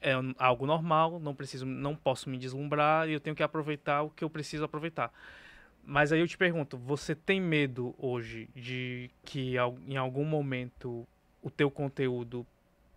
[0.00, 4.10] é algo normal, não preciso, não posso me deslumbrar e eu tenho que aproveitar o
[4.10, 5.12] que eu preciso aproveitar.
[5.84, 9.54] Mas aí eu te pergunto, você tem medo hoje de que
[9.86, 11.06] em algum momento
[11.42, 12.46] o teu conteúdo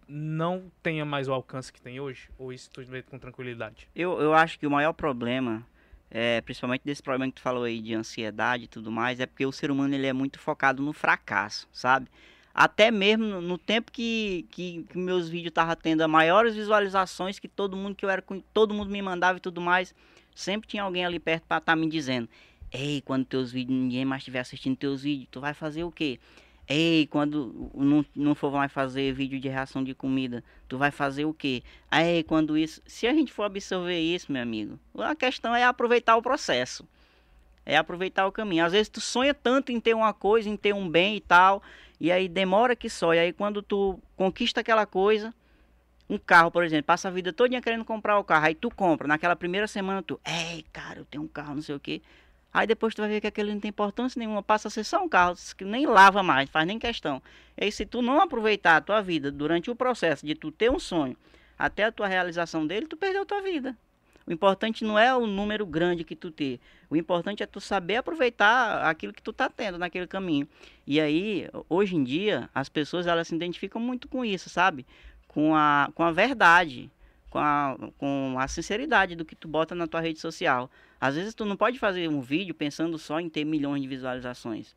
[0.07, 2.29] não tenha mais o alcance que tem hoje?
[2.37, 3.87] Ou isso tu vê com tranquilidade?
[3.95, 5.65] Eu, eu acho que o maior problema,
[6.09, 9.45] é, principalmente desse problema que tu falou aí de ansiedade e tudo mais, é porque
[9.45, 12.07] o ser humano ele é muito focado no fracasso, sabe?
[12.53, 17.39] Até mesmo no, no tempo que, que, que meus vídeos estavam tendo as maiores visualizações,
[17.39, 18.23] que todo mundo que eu era,
[18.53, 19.95] todo mundo me mandava e tudo mais,
[20.35, 22.27] sempre tinha alguém ali perto para estar me dizendo:
[22.71, 26.19] Ei, quando teus vídeos, ninguém mais estiver assistindo teus vídeos, tu vai fazer o quê?
[26.67, 31.25] Ei, quando não, não for mais fazer vídeo de reação de comida, tu vai fazer
[31.25, 31.63] o quê?
[31.89, 32.81] Aí, quando isso.
[32.85, 36.87] Se a gente for absorver isso, meu amigo, a questão é aproveitar o processo.
[37.65, 38.65] É aproveitar o caminho.
[38.65, 41.61] Às vezes tu sonha tanto em ter uma coisa, em ter um bem e tal,
[41.99, 43.13] e aí demora que só.
[43.13, 45.33] E aí quando tu conquista aquela coisa,
[46.09, 49.07] um carro, por exemplo, passa a vida toda querendo comprar o carro, aí tu compra.
[49.07, 52.01] Naquela primeira semana tu, ei, cara, eu tenho um carro, não sei o quê.
[52.53, 55.03] Aí depois tu vai ver que aquele não tem importância nenhuma, passa a ser só
[55.03, 57.21] um carro, que nem lava mais, faz nem questão.
[57.57, 60.69] E aí se tu não aproveitar a tua vida durante o processo de tu ter
[60.69, 61.15] um sonho,
[61.57, 63.77] até a tua realização dele, tu perdeu a tua vida.
[64.25, 66.59] O importante não é o número grande que tu ter.
[66.89, 70.47] O importante é tu saber aproveitar aquilo que tu tá tendo naquele caminho.
[70.85, 74.85] E aí, hoje em dia, as pessoas elas se identificam muito com isso, sabe?
[75.27, 76.89] Com a, com a verdade,
[77.31, 80.69] com a, com a sinceridade do que tu bota na tua rede social.
[80.99, 84.75] Às vezes tu não pode fazer um vídeo pensando só em ter milhões de visualizações.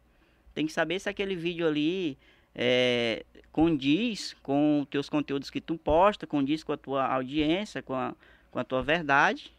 [0.55, 2.17] Tem que saber se aquele vídeo ali
[2.55, 7.93] é, condiz com os teus conteúdos que tu posta, condiz com a tua audiência, com
[7.93, 8.15] a,
[8.53, 9.53] com a tua verdade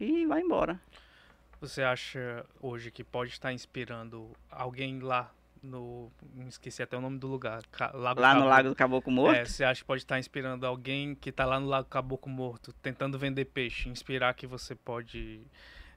[0.00, 0.80] e vai embora.
[1.60, 5.30] Você acha hoje que pode estar inspirando alguém lá
[5.64, 6.12] no.
[6.48, 7.62] Esqueci até o nome do lugar.
[7.94, 8.46] Lago Lá no.
[8.46, 11.58] Lago do Caboclo Morto, É, você acha que pode estar inspirando alguém que está lá
[11.58, 15.40] no Lago Caboclo Morto, tentando vender peixe, inspirar que você pode.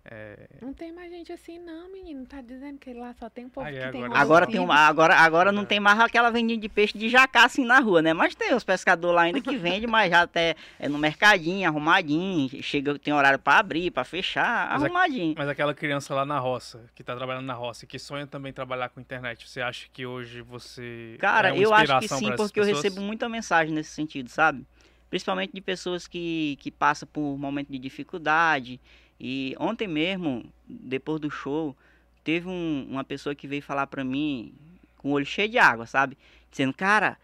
[0.09, 2.25] É, Não tem mais gente assim, não, menino.
[2.25, 4.59] Tá dizendo que lá só tem um povo Aí, que tem agora- um Agora tem
[4.59, 5.65] um, agora, agora não É.
[5.65, 8.13] tem mais aquela vendinha de peixe de jacá assim na rua, né?
[8.13, 12.49] Mas tem os pescadores lá ainda que vende, mas já até é no mercadinho, arrumadinho,
[12.63, 15.35] chega tem horário pra abrir, pra fechar, Mas arrumadinho.
[15.37, 18.53] Mas aquela criança lá na roça, que está trabalhando na roça e que sonha também
[18.53, 21.17] trabalhar com internet, você acha que hoje você.
[21.19, 22.83] Cara, é uma eu acho que sim, porque eu pessoas?
[22.83, 24.65] recebo muita mensagem nesse sentido, sabe?
[25.09, 28.79] Principalmente de pessoas que, que passam por um momento de dificuldade.
[29.19, 31.75] E ontem mesmo, depois do show,
[32.23, 34.53] teve um- uma pessoa que veio falar pra mim
[34.97, 36.17] com o olho cheio de água, sabe?
[36.51, 37.17] Dizendo, cara,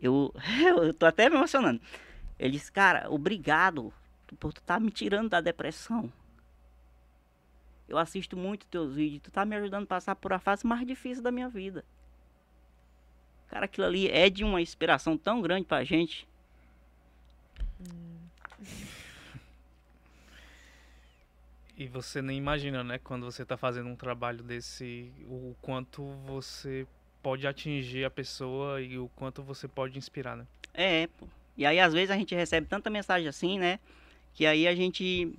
[0.00, 0.34] eu,
[0.84, 1.80] eu tô até me emocionando.
[2.38, 3.92] Ele disse, cara, obrigado
[4.40, 6.12] por tu tá me tirando da depressão.
[7.88, 10.86] Eu assisto muito teus vídeos, tu tá me ajudando a passar por a fase mais
[10.86, 11.84] difícil da minha vida.
[13.48, 16.26] Cara, aquilo ali é de uma inspiração tão grande pra gente.
[21.76, 26.86] E você nem imagina, né, quando você está fazendo um trabalho desse, o quanto você
[27.22, 30.46] pode atingir a pessoa e o quanto você pode inspirar, né?
[30.72, 31.26] É, pô.
[31.56, 33.78] E aí, às vezes, a gente recebe tanta mensagem assim, né?
[34.34, 35.34] Que aí a gente.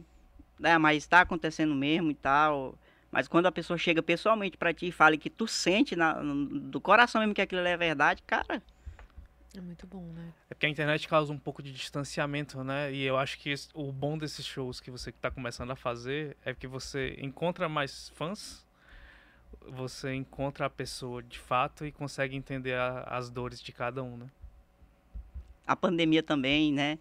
[0.61, 2.75] É, mas tá acontecendo mesmo e tal.
[3.11, 6.45] Mas quando a pessoa chega pessoalmente pra ti e fala que tu sente na- no-
[6.59, 8.61] do coração mesmo que aquilo é verdade, cara,
[9.55, 10.33] É muito bom, né?
[10.49, 12.91] É porque a internet causa um pouco de distanciamento, né?
[12.93, 16.53] E eu acho que o bom desses shows que você está começando a fazer é
[16.53, 18.65] que você encontra mais fãs,
[19.61, 24.17] você encontra a pessoa de fato e consegue entender a- as dores de cada um,
[24.17, 24.27] né?
[25.65, 26.97] a pandemia também, né?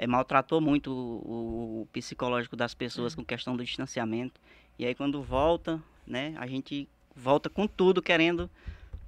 [0.00, 4.40] é, maltratou muito o, o, psicológico das pessoas com questão do distanciamento.
[4.78, 8.48] E aí quando volta, né, a gente volta com tudo querendo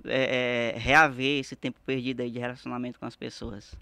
[0.05, 3.75] é, é, reaver esse tempo perdido aí de relacionamento com as pessoas.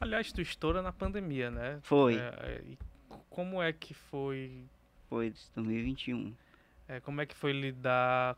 [0.00, 1.78] Aliás, tu estoura na pandemia, né?
[1.82, 2.16] Foi.
[2.16, 2.60] É,
[3.30, 4.64] como é que foi?
[5.08, 6.34] Foi 2021.
[6.88, 8.36] É, como é que foi lidar,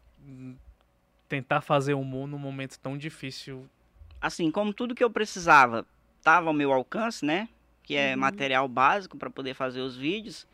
[1.29, 3.69] tentar fazer humor num momento tão difícil?
[4.21, 5.87] Assim, como tudo que eu precisava
[6.19, 7.49] estava ao meu alcance, né?
[7.85, 8.21] que é uhum.
[8.21, 10.47] material básico para poder fazer os vídeos.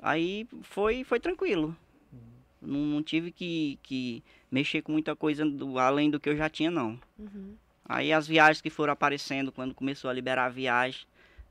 [0.00, 1.76] Aí foi, foi tranquilo.
[2.12, 2.18] Uhum.
[2.60, 4.24] Não, não, tive que, que
[4.54, 6.96] mexer com muita coisa do, além do que eu já tinha, não.
[7.18, 7.56] Uhum.
[7.84, 11.04] Aí as viagens que foram aparecendo, quando começou a liberar a viagem,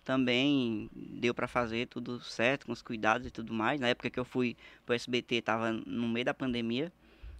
[0.06, 3.80] também deu para fazer tudo certo, com os cuidados e tudo mais.
[3.82, 6.94] Na época que eu fui pro SBT, tava no meio da pandemia.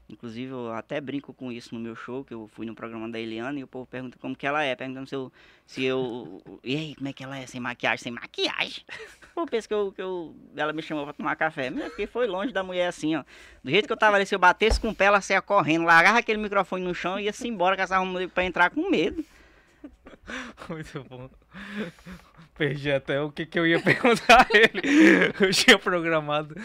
[0.10, 3.20] Inclusive, eu até brinco com isso no meu show, que eu fui no programa da
[3.20, 5.32] Eliana e o povo pergunta como que ela é, perguntando se eu.
[5.66, 7.46] Se eu e aí, como é que ela é?
[7.48, 8.04] Sem maquiagem?
[8.04, 8.84] Sem maquiagem?
[9.34, 11.72] Pô, penso que, eu, que eu, ela me chamou pra tomar café.
[11.72, 13.24] Porque foi longe da mulher assim, ó.
[13.64, 15.86] Do jeito que eu tava ali, se eu batesse com o pé, ela saia correndo,
[15.86, 19.24] largava aquele microfone no chão e ia-se embora essa arruma pra entrar com medo.
[20.70, 21.30] Muito bom.
[22.56, 25.34] Perdi até o que, que eu ia perguntar a ele.
[25.40, 26.56] Eu tinha programado,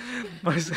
[0.42, 0.70] mas.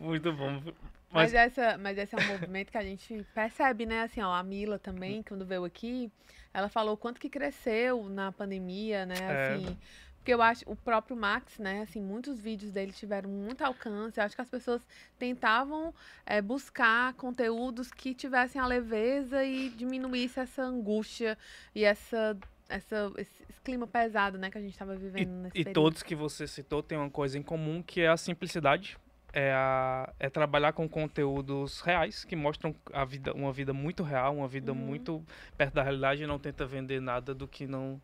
[0.00, 0.62] Muito bom.
[1.10, 1.32] Mas...
[1.32, 4.02] mas, essa, mas esse é um movimento que a gente percebe, né?
[4.02, 6.10] Assim, ó, a Mila também, quando veio aqui,
[6.52, 9.14] ela falou o quanto que cresceu na pandemia, né?
[9.18, 9.54] É.
[9.54, 9.78] Assim,
[10.26, 14.18] porque eu acho, o próprio Max, né, assim, muitos vídeos dele tiveram muito alcance.
[14.18, 14.84] Eu acho que as pessoas
[15.16, 15.94] tentavam
[16.26, 21.38] é, buscar conteúdos que tivessem a leveza e diminuísse essa angústia
[21.72, 22.36] e essa,
[22.68, 25.74] essa, esse, esse clima pesado, né, que a gente estava vivendo e, nesse E período.
[25.74, 28.96] todos que você citou têm uma coisa em comum, que é a simplicidade.
[29.32, 34.36] É, a, é trabalhar com conteúdos reais que mostram a vida, uma vida muito real,
[34.36, 34.78] uma vida uhum.
[34.78, 35.22] muito
[35.58, 38.00] perto da realidade e não tenta vender nada do que não,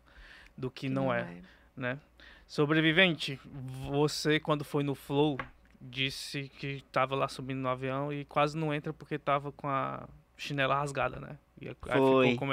[0.55, 1.21] do que, que não, não, é.
[1.21, 1.41] é
[1.75, 1.99] né?
[2.45, 3.39] Sobrevivente,
[3.89, 5.39] você quando foi no Flow
[5.81, 10.07] disse que estava lá subindo no avião e quase não entra porque estava com a
[10.37, 11.37] chinela rasgada, né?
[11.63, 12.47] E aí, com...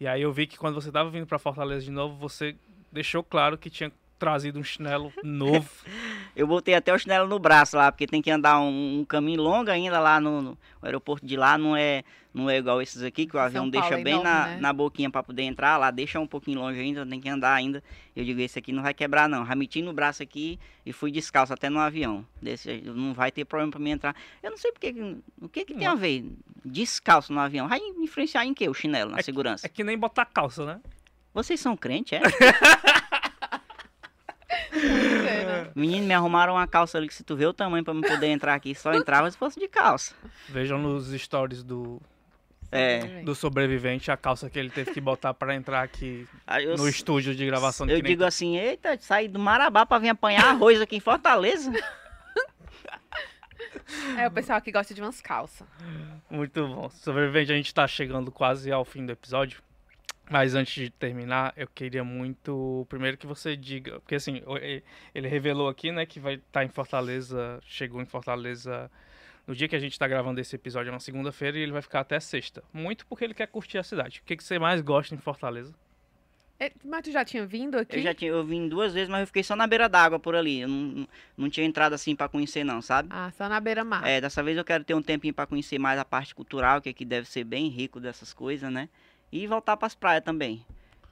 [0.00, 2.56] e aí eu vi que quando você estava vindo para Fortaleza de novo, você
[2.90, 5.68] deixou claro que tinha trazido um chinelo novo.
[6.34, 9.40] eu botei até o chinelo no braço lá, porque tem que andar um, um caminho
[9.42, 12.02] longo ainda lá no, no, aeroporto de lá, não é,
[12.34, 14.58] não é igual esses aqui, que o avião deixa bem enorme, na, né?
[14.60, 17.82] na boquinha para poder entrar, lá deixa um pouquinho longe ainda, tem que andar ainda.
[18.14, 19.44] Eu digo, esse aqui não vai quebrar não.
[19.44, 22.26] Ramiti no braço aqui e fui descalço até no avião.
[22.42, 24.16] Desse, não vai ter problema para mim entrar.
[24.42, 24.92] Eu não sei porque,
[25.40, 26.24] o que que tem a ver
[26.64, 27.68] descalço no avião?
[27.68, 29.68] Vai influenciar em que o chinelo, na é segurança?
[29.68, 30.80] Que, é que nem botar calça, né?
[31.32, 32.20] Vocês são crente, é?
[35.74, 38.28] Menino, me arrumaram uma calça ali que se tu vê o tamanho pra me poder
[38.28, 40.14] entrar aqui, só entrava se fosse de calça.
[40.48, 42.00] Vejam nos stories do
[42.70, 43.22] é.
[43.22, 46.26] do sobrevivente a calça que ele teve que botar para entrar aqui
[46.60, 47.88] eu, no estúdio de gravação.
[47.88, 51.72] Eu digo assim, eita, saí do Marabá para vir apanhar arroz aqui em Fortaleza.
[54.18, 55.66] É o pessoal que gosta de umas calças.
[56.30, 56.90] Muito bom.
[56.90, 59.62] Sobrevivente, a gente tá chegando quase ao fim do episódio.
[60.30, 64.42] Mas antes de terminar, eu queria muito, primeiro que você diga, porque assim,
[65.14, 68.90] ele revelou aqui, né, que vai estar tá em Fortaleza, chegou em Fortaleza
[69.46, 71.80] no dia que a gente está gravando esse episódio, é uma segunda-feira, e ele vai
[71.80, 72.62] ficar até sexta.
[72.70, 74.20] Muito porque ele quer curtir a cidade.
[74.20, 75.74] O que, que você mais gosta em Fortaleza?
[76.60, 77.96] É, mas tu já tinha vindo aqui?
[77.96, 80.34] Eu já tinha, eu vim duas vezes, mas eu fiquei só na beira d'água por
[80.34, 80.60] ali.
[80.60, 83.08] Eu não, não tinha entrado assim para conhecer não, sabe?
[83.10, 84.06] Ah, só na beira-mar.
[84.06, 86.88] É, dessa vez eu quero ter um tempinho para conhecer mais a parte cultural, que
[86.88, 88.88] aqui deve ser bem rico dessas coisas, né?
[89.30, 90.64] E voltar para as praias também.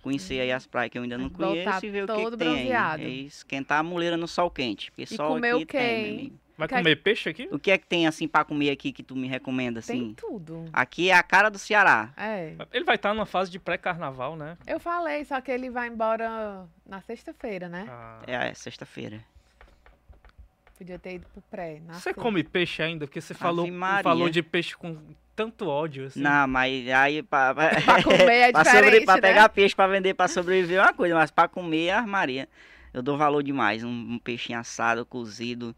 [0.03, 2.37] Conhecer aí as praias que eu ainda não conheço Voltar e ver o que, que
[2.37, 3.05] tem aí.
[3.05, 4.91] É esquentar a muleira no sol quente.
[4.93, 7.49] Porque e sol aqui tem, Vai comer peixe aqui?
[7.53, 10.15] O que é que tem assim para comer aqui que tu me recomenda assim?
[10.15, 10.65] Tem tudo.
[10.73, 12.13] Aqui é a cara do Ceará.
[12.17, 12.55] É.
[12.73, 14.57] Ele vai estar tá numa fase de pré-carnaval, né?
[14.67, 17.87] Eu falei, só que ele vai embora na sexta-feira, né?
[17.89, 18.23] Ah.
[18.27, 19.23] É, é sexta-feira.
[20.79, 21.81] Podia ter ido pro pré.
[21.89, 23.07] Você come peixe ainda?
[23.07, 23.67] Porque você falou,
[24.03, 24.99] falou de peixe com
[25.37, 26.21] tanto ódio, assim.
[26.21, 29.21] Não, mas aí pra, pra comer é pra, sobre, pra né?
[29.21, 32.49] pegar peixe pra vender pra sobreviver é uma coisa, mas pra comer é armaria.
[32.93, 33.85] Eu dou valor demais.
[33.85, 35.77] Um, um peixinho assado, cozido.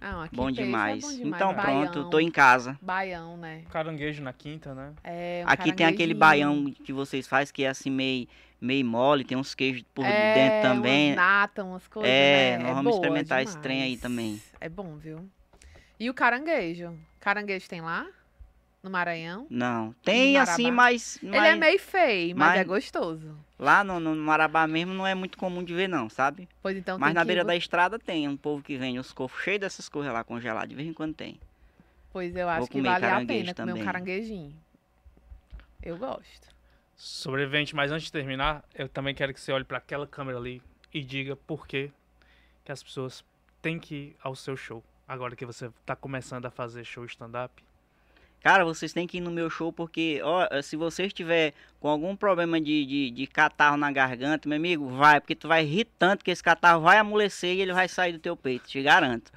[0.00, 1.02] Não, bom, demais.
[1.02, 1.36] É bom demais.
[1.36, 2.78] Então Baião, pronto, tô em casa.
[2.80, 3.62] Baião, né?
[3.70, 4.92] Caranguejo na quinta, né?
[5.02, 8.28] É, um Aqui tem aquele baião que vocês fazem que é assim meio
[8.60, 11.08] meio mole, tem uns queijos por é, dentro também.
[11.08, 12.62] Umas nata, umas coisas, É, né?
[12.62, 13.48] nós é vamos boa experimentar demais.
[13.50, 14.40] esse trem aí também.
[14.60, 15.28] É bom, viu?
[15.98, 16.96] E o caranguejo?
[17.20, 18.06] Caranguejo tem lá?
[18.86, 19.48] No Maranhão?
[19.50, 21.34] Não, tem assim, mas, mas...
[21.34, 23.36] Ele é meio feio, mas, mas é gostoso.
[23.58, 26.48] Lá no, no Marabá mesmo não é muito comum de ver não, sabe?
[26.62, 27.44] Pois então Mas na beira ir...
[27.44, 30.76] da estrada tem um povo que vende os cofres cheios dessas coisas lá congeladas, de
[30.76, 31.40] vez em quando tem.
[32.12, 33.74] Pois eu acho Vou que vale a pena também.
[33.74, 34.54] comer um caranguejinho.
[35.82, 36.54] Eu gosto.
[36.94, 40.62] Sobrevivente, mas antes de terminar, eu também quero que você olhe para aquela câmera ali
[40.94, 41.90] e diga por que,
[42.64, 43.24] que as pessoas
[43.60, 44.80] têm que ir ao seu show.
[45.08, 47.66] Agora que você está começando a fazer show stand-up.
[48.46, 52.14] Cara, vocês têm que ir no meu show porque, ó, se você estiver com algum
[52.14, 56.24] problema de, de, de catarro na garganta, meu amigo, vai, porque tu vai rir tanto
[56.24, 59.32] que esse catarro vai amolecer e ele vai sair do teu peito, te garanto.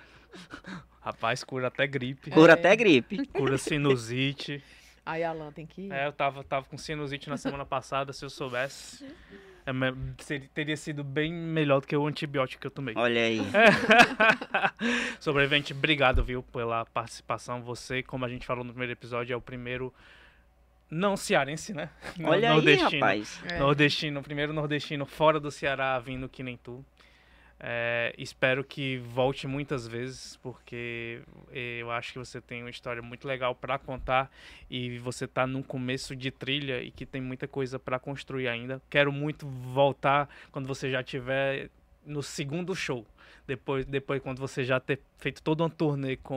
[1.01, 2.29] Rapaz, cura até gripe.
[2.29, 2.53] Cura É.
[2.53, 3.25] até gripe.
[3.33, 4.63] Cura sinusite.
[5.11, 5.91] Aí, Alan, tem que ir.
[5.91, 9.05] É, eu tava, tava com sinusite na semana passada, se eu soubesse.
[9.65, 9.71] é,
[10.23, 12.93] seria- teria sido bem melhor do que o antibiótico que eu tomei.
[12.97, 13.39] Olha aí.
[15.19, 17.61] Sobrevivente, obrigado, viu, pela participação.
[17.63, 19.93] Você, como a gente falou no primeiro episódio, é o primeiro
[20.89, 21.89] não cearense, né?
[22.23, 22.91] Olha aí, nordestino.
[23.01, 23.41] rapaz.
[23.47, 23.59] É.
[23.59, 26.83] Nordestino, primeiro nordestino fora do Ceará, vindo que nem tu.
[27.61, 33.27] É, espero que volte muitas vezes, porque eu acho que você tem uma história muito
[33.27, 34.31] legal para contar
[34.69, 38.81] e você tá num começo de trilha e que tem muita coisa para construir ainda.
[38.89, 41.69] Quero muito voltar quando você já tiver
[42.05, 43.05] no segundo show.
[43.47, 46.35] Depois, depois quando você já ter feito toda uma turnê com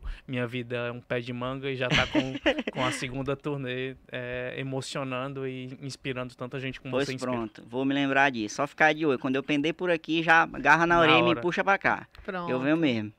[0.00, 2.20] o Minha Vida é um Pé de Manga e já tá com,
[2.72, 7.32] com a segunda turnê é, emocionando e inspirando tanta gente como Pois você inspira.
[7.32, 8.56] pronto, vou me lembrar disso.
[8.56, 9.18] Só ficar de olho.
[9.18, 12.06] Quando eu pender por aqui, já agarra na Na orelha e me puxa pra cá.
[12.24, 12.50] Pronto.
[12.50, 13.12] Eu venho mesmo.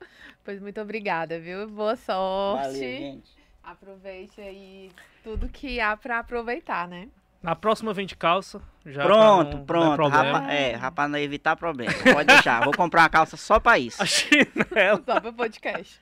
[0.44, 1.68] Pois muito obrigada, viu?
[1.68, 2.66] Boa sorte.
[2.66, 3.30] Valeu, gente.
[3.62, 4.90] Aproveite aí
[5.24, 7.08] tudo que há pra aproveitar, né?
[7.46, 8.60] Na próxima vem de calça.
[8.84, 10.12] Já pra Pronto, não- não é pronto.
[10.12, 11.92] Rapa, é, rapaz, não evitar problema.
[12.12, 12.64] Pode deixar.
[12.64, 14.02] Vou comprar uma calça só pra isso.
[14.02, 15.00] A chinela.
[15.06, 16.00] Só pro podcast.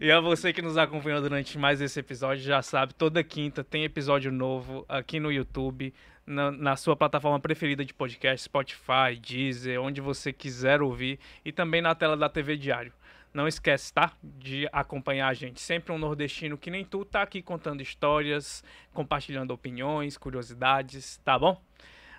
[0.00, 3.82] E a você que nos acompanhou durante mais esse episódio, já sabe, toda quinta tem
[3.82, 5.92] episódio novo aqui no YouTube,
[6.24, 11.82] na, na sua plataforma preferida de podcast, Spotify, Deezer, onde você quiser ouvir, e também
[11.82, 12.92] na tela da TV Diário.
[13.34, 14.12] Não esquece, tá?
[14.22, 15.60] De acompanhar a gente.
[15.60, 18.62] Sempre um nordestino que nem tu tá aqui contando histórias,
[18.92, 21.60] compartilhando opiniões, curiosidades, tá bom?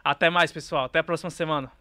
[0.03, 0.85] Até mais, pessoal.
[0.85, 1.71] Até a próxima semana.